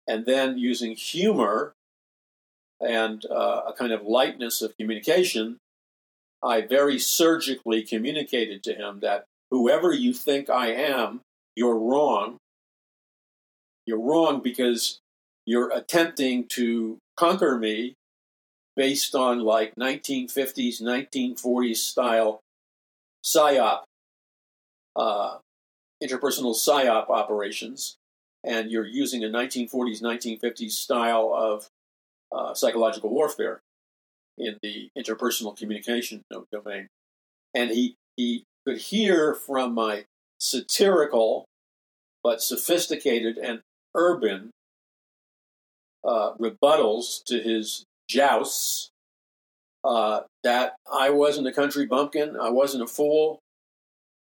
[0.06, 1.72] and then using humor
[2.80, 5.58] and uh, a kind of lightness of communication,
[6.44, 11.20] I very surgically communicated to him that whoever you think I am,
[11.56, 12.36] you're wrong.
[13.86, 14.98] You're wrong because
[15.46, 17.94] you're attempting to conquer me
[18.76, 22.40] based on like 1950s, 1940s style
[23.24, 23.82] psyop,
[24.96, 25.38] uh,
[26.02, 27.96] interpersonal psyop operations,
[28.44, 31.68] and you're using a 1940s, 1950s style of
[32.32, 33.60] uh, psychological warfare
[34.38, 36.88] in the interpersonal communication domain.
[37.54, 40.04] And he, he could hear from my
[40.38, 41.46] satirical
[42.22, 43.60] but sophisticated and
[43.94, 44.50] urban
[46.02, 48.90] uh, rebuttals to his jousts
[49.84, 53.38] uh, that I wasn't a country bumpkin, I wasn't a fool,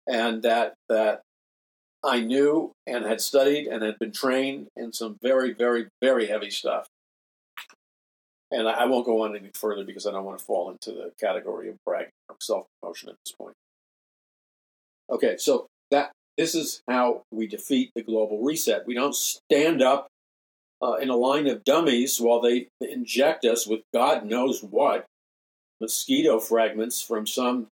[0.07, 1.21] and that that
[2.03, 6.49] I knew and had studied and had been trained in some very, very, very heavy
[6.49, 6.87] stuff.
[8.51, 11.11] And I, won't go on any further because I don't want to fall into the
[11.19, 13.53] category of bragging or self promotion at this point.
[15.11, 18.87] Okay, so that this is how we defeat the global reset.
[18.87, 20.07] We don't stand up
[20.81, 25.05] uh, in a line of dummies while they inject us with God knows what
[25.81, 27.67] mosquito fragments from some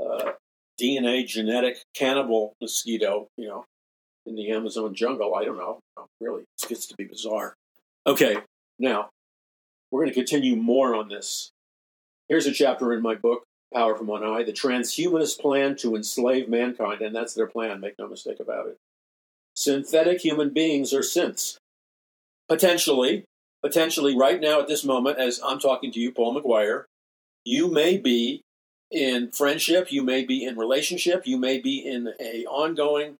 [0.00, 0.32] uh,
[0.80, 3.64] DNA genetic cannibal mosquito, you know,
[4.26, 5.34] in the Amazon jungle.
[5.34, 5.78] I don't know.
[6.20, 7.54] Really, it gets to be bizarre.
[8.06, 8.36] Okay,
[8.78, 9.08] now
[9.90, 11.50] we're going to continue more on this.
[12.28, 16.48] Here's a chapter in my book, Power from On High The Transhumanist Plan to Enslave
[16.48, 18.78] Mankind, and that's their plan, make no mistake about it.
[19.54, 21.56] Synthetic human beings are synths
[22.48, 23.24] potentially,
[23.62, 26.84] potentially right now at this moment, as I'm talking to you, Paul McGuire,
[27.44, 28.42] you may be
[28.90, 33.16] in friendship, you may be in relationship, you may be in a ongoing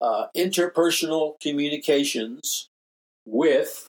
[0.00, 2.68] uh, interpersonal communications
[3.26, 3.86] with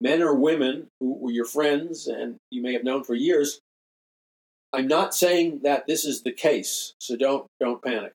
[0.00, 3.60] men or women who were your friends and you may have known for years.
[4.72, 8.12] I'm not saying that this is the case, so don't don't panic.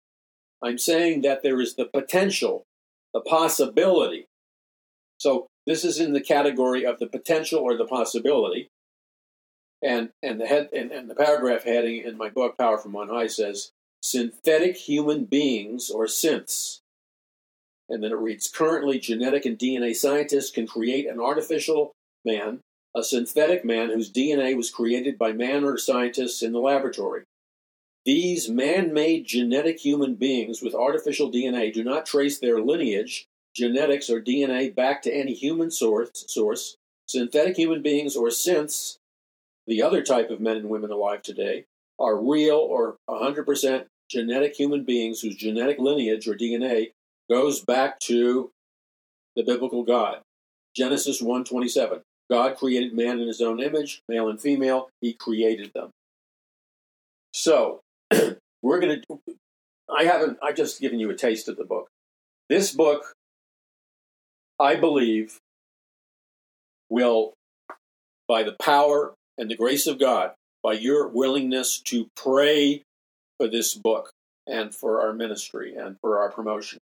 [0.64, 2.66] I'm saying that there is the potential,
[3.14, 4.28] the possibility.
[5.20, 8.70] So this is in the category of the potential or the possibility.
[9.84, 13.10] And, and, the head, and, and the paragraph heading in my book, Power from On
[13.10, 13.72] High, says
[14.02, 16.80] synthetic human beings or synths.
[17.90, 21.92] And then it reads currently, genetic and DNA scientists can create an artificial
[22.24, 22.60] man,
[22.96, 27.24] a synthetic man whose DNA was created by man or scientists in the laboratory.
[28.06, 34.10] These man made genetic human beings with artificial DNA do not trace their lineage genetics
[34.10, 36.76] or DNA back to any human source, source,
[37.08, 38.98] synthetic human beings or synths,
[39.66, 41.66] the other type of men and women alive today,
[41.98, 46.92] are real or 100% genetic human beings whose genetic lineage or DNA
[47.30, 48.52] goes back to
[49.36, 50.22] the biblical God.
[50.76, 52.02] Genesis 1:27.
[52.30, 55.92] God created man in his own image, male and female, he created them.
[57.34, 57.82] So,
[58.62, 59.20] we're going to
[59.90, 61.88] I haven't I've just given you a taste of the book.
[62.50, 63.14] This book
[64.60, 65.40] I believe,
[66.90, 67.34] will,
[68.28, 70.32] by the power and the grace of God,
[70.64, 72.84] by your willingness to pray
[73.38, 74.12] for this book
[74.48, 76.80] and for our ministry and for our promotion.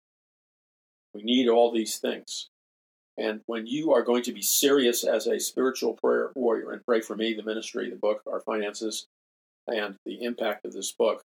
[1.14, 2.50] We need all these things.
[3.18, 7.02] And when you are going to be serious as a spiritual prayer warrior and pray
[7.02, 9.08] for me, the ministry, the book, our finances,
[9.68, 11.22] and the impact of this book,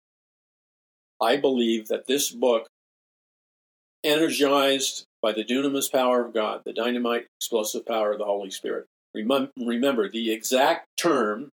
[1.19, 2.67] I believe that this book
[4.03, 8.85] energized by the dunamis power of God, the dynamite explosive power of the Holy Spirit.
[9.13, 11.49] Remember, the exact term,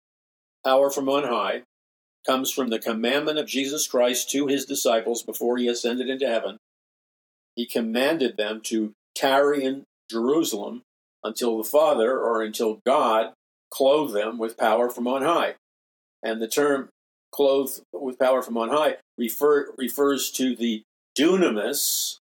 [0.63, 1.63] power from on high,
[2.27, 6.57] comes from the commandment of Jesus Christ to his disciples before he ascended into heaven.
[7.55, 10.83] He commanded them to tarry in Jerusalem
[11.23, 13.33] until the Father or until God
[13.71, 15.55] clothe them with power from on high.
[16.23, 16.89] And the term
[17.31, 20.83] clothed with power from on high refer, refers to the
[21.17, 22.19] dunamis,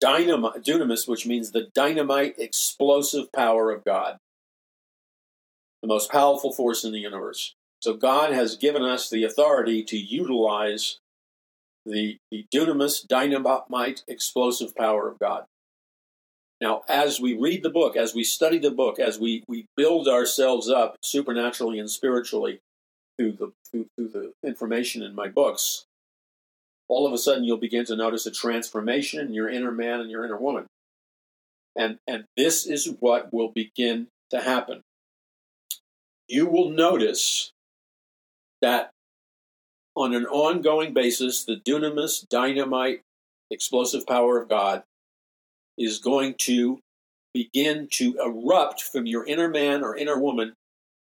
[0.00, 4.18] dynamite, dunamis, which means the dynamite explosive power of God,
[5.82, 7.54] the most powerful force in the universe.
[7.80, 10.98] So God has given us the authority to utilize
[11.86, 15.44] the, the dunamis, dynamite explosive power of God.
[16.60, 20.06] Now, as we read the book, as we study the book, as we, we build
[20.06, 22.60] ourselves up supernaturally and spiritually
[23.18, 25.86] through the, through, through the information in my books,
[26.88, 30.10] all of a sudden you'll begin to notice a transformation in your inner man and
[30.10, 30.66] your inner woman.
[31.76, 34.82] And, and this is what will begin to happen.
[36.28, 37.52] You will notice
[38.60, 38.90] that
[39.96, 43.02] on an ongoing basis, the dunamis, dynamite,
[43.50, 44.82] explosive power of God
[45.76, 46.78] is going to
[47.34, 50.54] begin to erupt from your inner man or inner woman,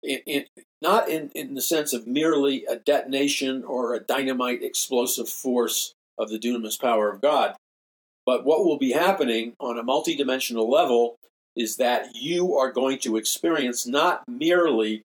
[0.03, 0.45] in, in,
[0.81, 6.31] not in, in the sense of merely a detonation or a dynamite explosive force of
[6.31, 7.55] the dunamis power of God,
[8.27, 11.17] but what will be happening on a multidimensional level
[11.57, 15.03] is that you are going to experience not merely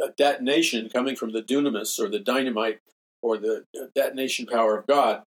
[0.00, 2.80] a, detonation coming from the dunamis or the dynamite
[3.22, 3.64] or the
[3.94, 5.22] detonation power of God,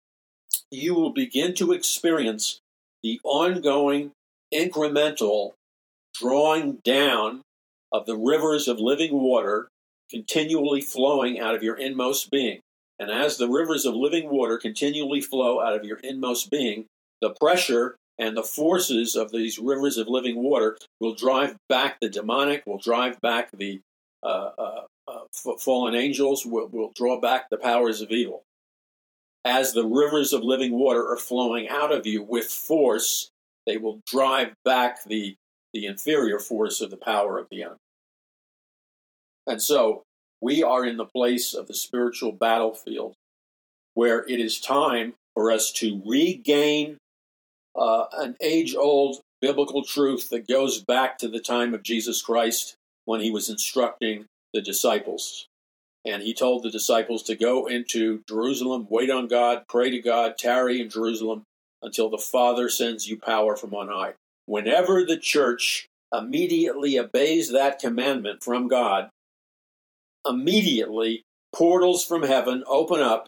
[0.71, 2.61] you will begin to experience
[3.03, 4.13] the ongoing
[4.53, 5.53] incremental
[6.15, 7.43] drawing down
[7.93, 9.69] of the rivers of living water
[10.11, 12.61] continually flowing out of your inmost being.
[12.99, 16.87] And as the rivers of living water continually flow out of your inmost being,
[17.21, 22.09] the pressure and the forces of these rivers of living water will drive back the
[22.09, 23.94] demonic, will drive back the uh, uh, uh,
[24.25, 28.43] Uh, uh, uh, fallen angels, will, will draw back the powers of evil
[29.45, 33.31] as the rivers of living water are flowing out of you with force,
[33.67, 35.37] they will drive back the,
[35.73, 37.77] the inferior force of the power of the enemy.
[39.47, 40.03] And so
[40.41, 43.15] we are in the place of the spiritual battlefield
[43.93, 46.97] where it is time for us to regain
[47.77, 52.77] uh, an age old biblical truth that goes back to the time of Jesus Christ
[53.05, 55.47] when he was instructing the disciples.
[56.05, 60.37] And he told the disciples to go into Jerusalem, wait on God, pray to God,
[60.37, 61.45] tarry in Jerusalem
[61.83, 64.15] until the Father sends you power from on high.
[64.47, 69.09] Whenever the church immediately obeys that commandment from God,
[70.29, 71.23] immediately
[71.55, 73.27] portals from heaven open up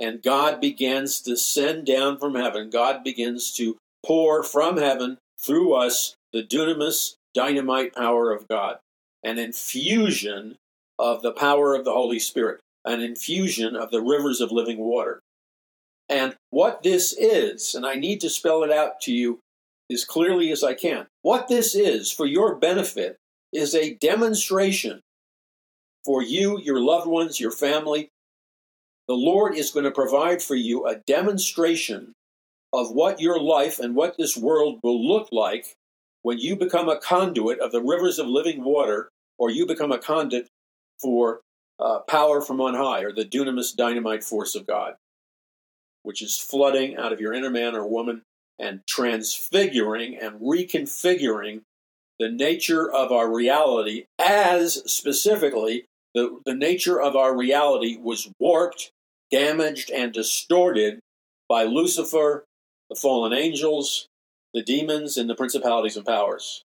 [0.00, 2.70] and God begins to send down from heaven.
[2.70, 8.78] God begins to pour from heaven through us the dunamis, dynamite power of God.
[9.24, 10.56] An infusion
[10.98, 15.20] of the power of the Holy Spirit, an infusion of the rivers of living water.
[16.08, 19.40] And what this is, and I need to spell it out to you
[19.90, 23.16] as clearly as I can, what this is for your benefit
[23.52, 25.00] is a demonstration
[26.04, 28.08] for you, your loved ones, your family.
[29.08, 32.12] The Lord is going to provide for you a demonstration
[32.72, 35.74] of what your life and what this world will look like
[36.22, 39.98] when you become a conduit of the rivers of living water or you become a
[39.98, 40.48] conduit
[41.00, 41.40] for
[41.80, 44.94] uh, power from on high, or the dunamis dynamite force of God,
[46.02, 48.22] which is flooding out of your inner man or woman
[48.58, 51.62] and transfiguring and reconfiguring
[52.18, 58.92] the nature of our reality as specifically the, the nature of our reality was warped,
[59.30, 61.00] damaged, and distorted
[61.48, 62.44] by Lucifer,
[62.90, 64.06] the fallen angels,
[64.54, 66.62] the demons, and the principalities and powers.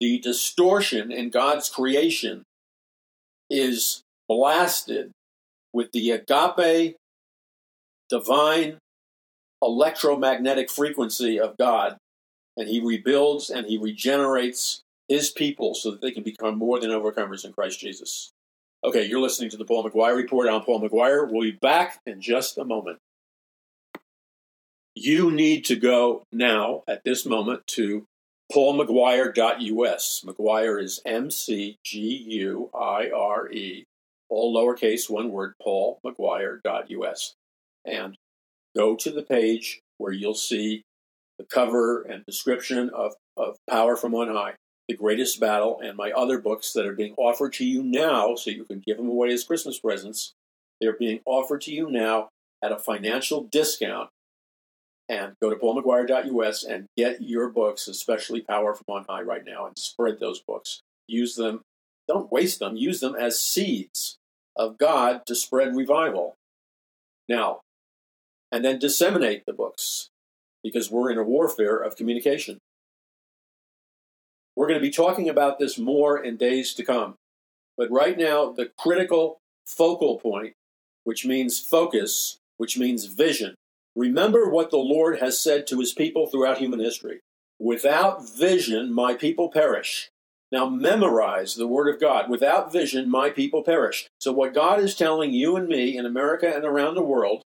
[0.00, 2.44] The distortion in God's creation
[3.50, 5.10] is blasted
[5.72, 6.96] with the agape
[8.08, 8.78] divine
[9.62, 11.96] electromagnetic frequency of God,
[12.56, 16.90] and he rebuilds and he regenerates his people so that they can become more than
[16.90, 18.30] overcomers in Christ Jesus.
[18.82, 20.48] Okay, you're listening to the Paul McGuire Report.
[20.48, 21.30] I'm Paul McGuire.
[21.30, 22.98] We'll be back in just a moment.
[24.94, 28.06] You need to go now, at this moment, to
[28.50, 30.24] paulmcguire.us.
[30.26, 33.84] McGuire is M C G U I R E,
[34.28, 37.34] all lowercase, one word, paulmcguire.us.
[37.84, 38.16] And
[38.76, 40.82] go to the page where you'll see
[41.38, 44.54] the cover and description of, of Power from On High,
[44.88, 48.50] The Greatest Battle, and my other books that are being offered to you now so
[48.50, 50.34] you can give them away as Christmas presents.
[50.80, 52.28] They're being offered to you now
[52.62, 54.10] at a financial discount
[55.10, 59.66] and go to paulmcguire.us and get your books, especially Power from On High, right now,
[59.66, 60.82] and spread those books.
[61.08, 61.62] Use them.
[62.06, 62.76] Don't waste them.
[62.76, 64.16] Use them as seeds
[64.56, 66.36] of God to spread revival.
[67.28, 67.60] Now,
[68.52, 70.10] and then disseminate the books
[70.62, 72.58] because we're in a warfare of communication.
[74.54, 77.16] We're going to be talking about this more in days to come.
[77.76, 80.52] But right now, the critical focal point,
[81.02, 83.54] which means focus, which means vision.
[83.96, 87.20] Remember what the Lord has said to his people throughout human history.
[87.58, 90.08] Without vision, my people perish.
[90.52, 92.28] Now memorize the word of God.
[92.28, 94.08] Without vision, my people perish.
[94.18, 97.42] So, what God is telling you and me in America and around the world,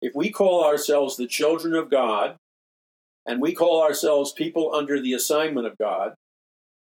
[0.00, 2.36] if we call ourselves the children of God,
[3.26, 6.14] and we call ourselves people under the assignment of God,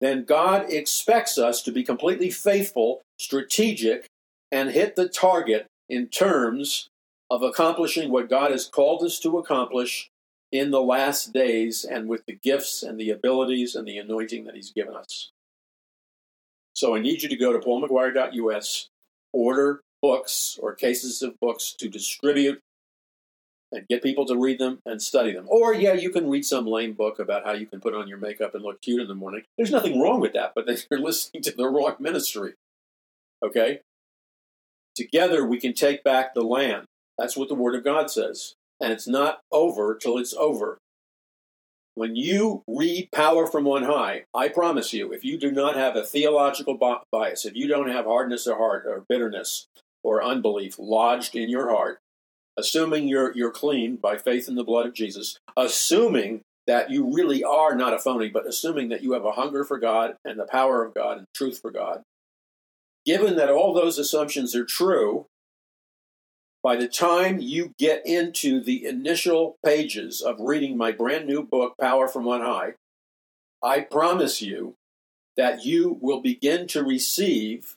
[0.02, 4.08] then God expects us to be completely faithful, strategic,
[4.52, 6.90] and hit the target in terms
[7.30, 10.10] of accomplishing what God has called us to accomplish
[10.52, 14.56] in the last days and with the gifts and the abilities and the anointing that
[14.56, 15.32] He's given us.
[16.74, 18.90] So I need you to go to paulmcguire.us,
[19.34, 22.60] order books or cases of books to distribute
[23.72, 25.46] and get people to read them and study them.
[25.48, 28.18] Or, yeah, you can read some lame book about how you can put on your
[28.18, 29.44] makeup and look cute in the morning.
[29.58, 32.54] There's nothing wrong with that, but then you're listening to the wrong ministry.
[33.44, 33.80] Okay?
[34.96, 36.86] Together we can take back the land.
[37.18, 38.56] That's what the Word of God says.
[38.82, 40.78] And it's not over till it's over.
[41.96, 45.96] When you read Power from On High, I promise you, if you do not have
[45.96, 46.78] a theological
[47.10, 49.68] bias, if you don't have hardness of heart or bitterness
[50.04, 52.00] or unbelief lodged in your heart,
[52.58, 57.44] assuming you're, you're clean by faith in the blood of Jesus, assuming that you really
[57.44, 60.46] are not a phony, but assuming that you have a hunger for God and the
[60.46, 62.02] power of God and truth for God,
[63.06, 65.28] given that all those assumptions are true,
[66.66, 71.76] by the time you get into the initial pages of reading my brand new book,
[71.80, 72.74] Power from On High,
[73.62, 74.74] I promise you
[75.38, 77.76] that you will begin to receive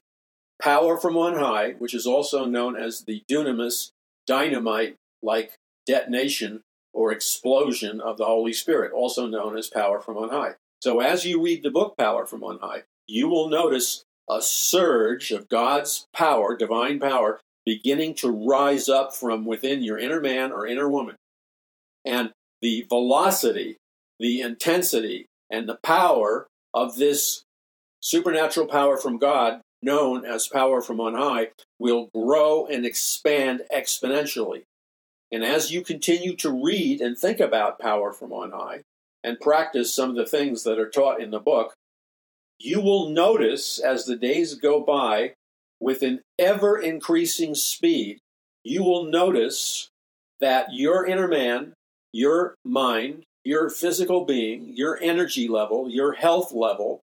[0.62, 3.90] power from on high, which is also known as the dunamis,
[4.26, 6.62] dynamite like detonation
[6.94, 10.52] or explosion of the Holy Spirit, also known as power from on high.
[10.80, 15.30] So as you read the book Power from on High, you will notice a surge
[15.30, 20.66] of God's power, divine power, beginning to rise up from within your inner man or
[20.66, 21.16] inner woman.
[22.02, 22.30] And
[22.62, 23.76] the velocity,
[24.18, 27.42] the intensity, and the power of this
[28.00, 34.62] supernatural power from God, known as power from on high, will grow and expand exponentially.
[35.30, 38.80] And as you continue to read and think about power from on high
[39.22, 41.74] and practice some of the things that are taught in the book,
[42.58, 45.34] you will notice as the days go by
[45.80, 48.18] with an ever increasing speed,
[48.64, 49.88] you will notice
[50.40, 51.74] that your inner man,
[52.12, 57.00] your mind, your physical being, your energy level, your health level,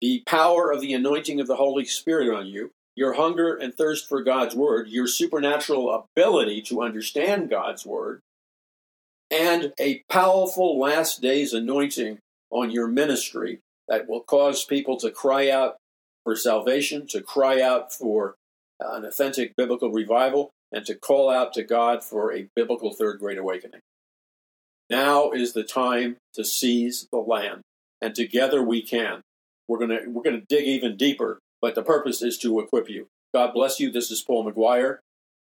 [0.00, 4.08] the power of the anointing of the Holy Spirit on you, your hunger and thirst
[4.08, 8.20] for God's Word, your supernatural ability to understand God's Word,
[9.30, 12.18] and a powerful last days anointing
[12.50, 15.76] on your ministry that will cause people to cry out
[16.24, 18.34] for salvation, to cry out for
[18.82, 23.18] uh, an authentic biblical revival, and to call out to God for a biblical third
[23.18, 23.80] great awakening.
[24.88, 27.62] Now is the time to seize the land,
[28.00, 29.22] and together we can.
[29.68, 33.06] We're gonna we're gonna dig even deeper, but the purpose is to equip you.
[33.32, 33.90] God bless you.
[33.90, 34.98] This is Paul McGuire.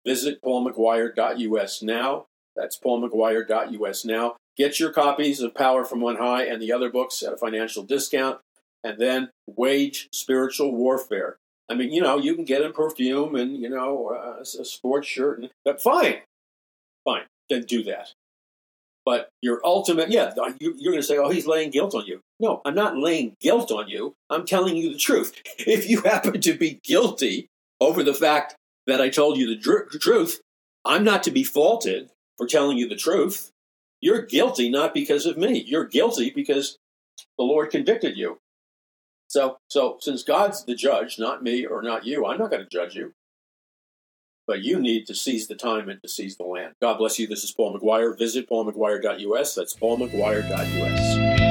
[0.05, 2.27] Visit paulmcguire.us now.
[2.57, 4.37] That's paulmcguire.us now.
[4.57, 7.85] Get your copies of Power from On High and the other books at a financial
[7.85, 8.41] discount
[8.85, 11.37] and then wage spiritual warfare.
[11.71, 15.07] I mean, you know, you can get in perfume and, you know, uh, a sports
[15.07, 16.17] shirt, and, but fine,
[17.05, 18.13] fine, then do that.
[19.05, 22.21] But your ultimate, yeah, you're going to say, oh, he's laying guilt on you.
[22.39, 24.15] No, I'm not laying guilt on you.
[24.29, 25.33] I'm telling you the truth.
[25.59, 27.49] If you happen to be guilty
[27.81, 30.41] over the fact that I told you the dr- truth,
[30.85, 33.51] I'm not to be faulted for telling you the truth.
[34.01, 35.63] You're guilty not because of me.
[35.67, 36.79] You're guilty because
[37.39, 38.39] the Lord convicted you.
[39.31, 42.69] So, so since God's the judge, not me or not you, I'm not going to
[42.69, 43.15] judge you.
[44.45, 46.75] But you need to seize the time and to seize the land.
[46.83, 47.29] God bless you.
[47.29, 48.19] This is Paul McGuire.
[48.19, 49.55] Visit paulmcguire.us.
[49.55, 51.50] That's paulmcguire.us.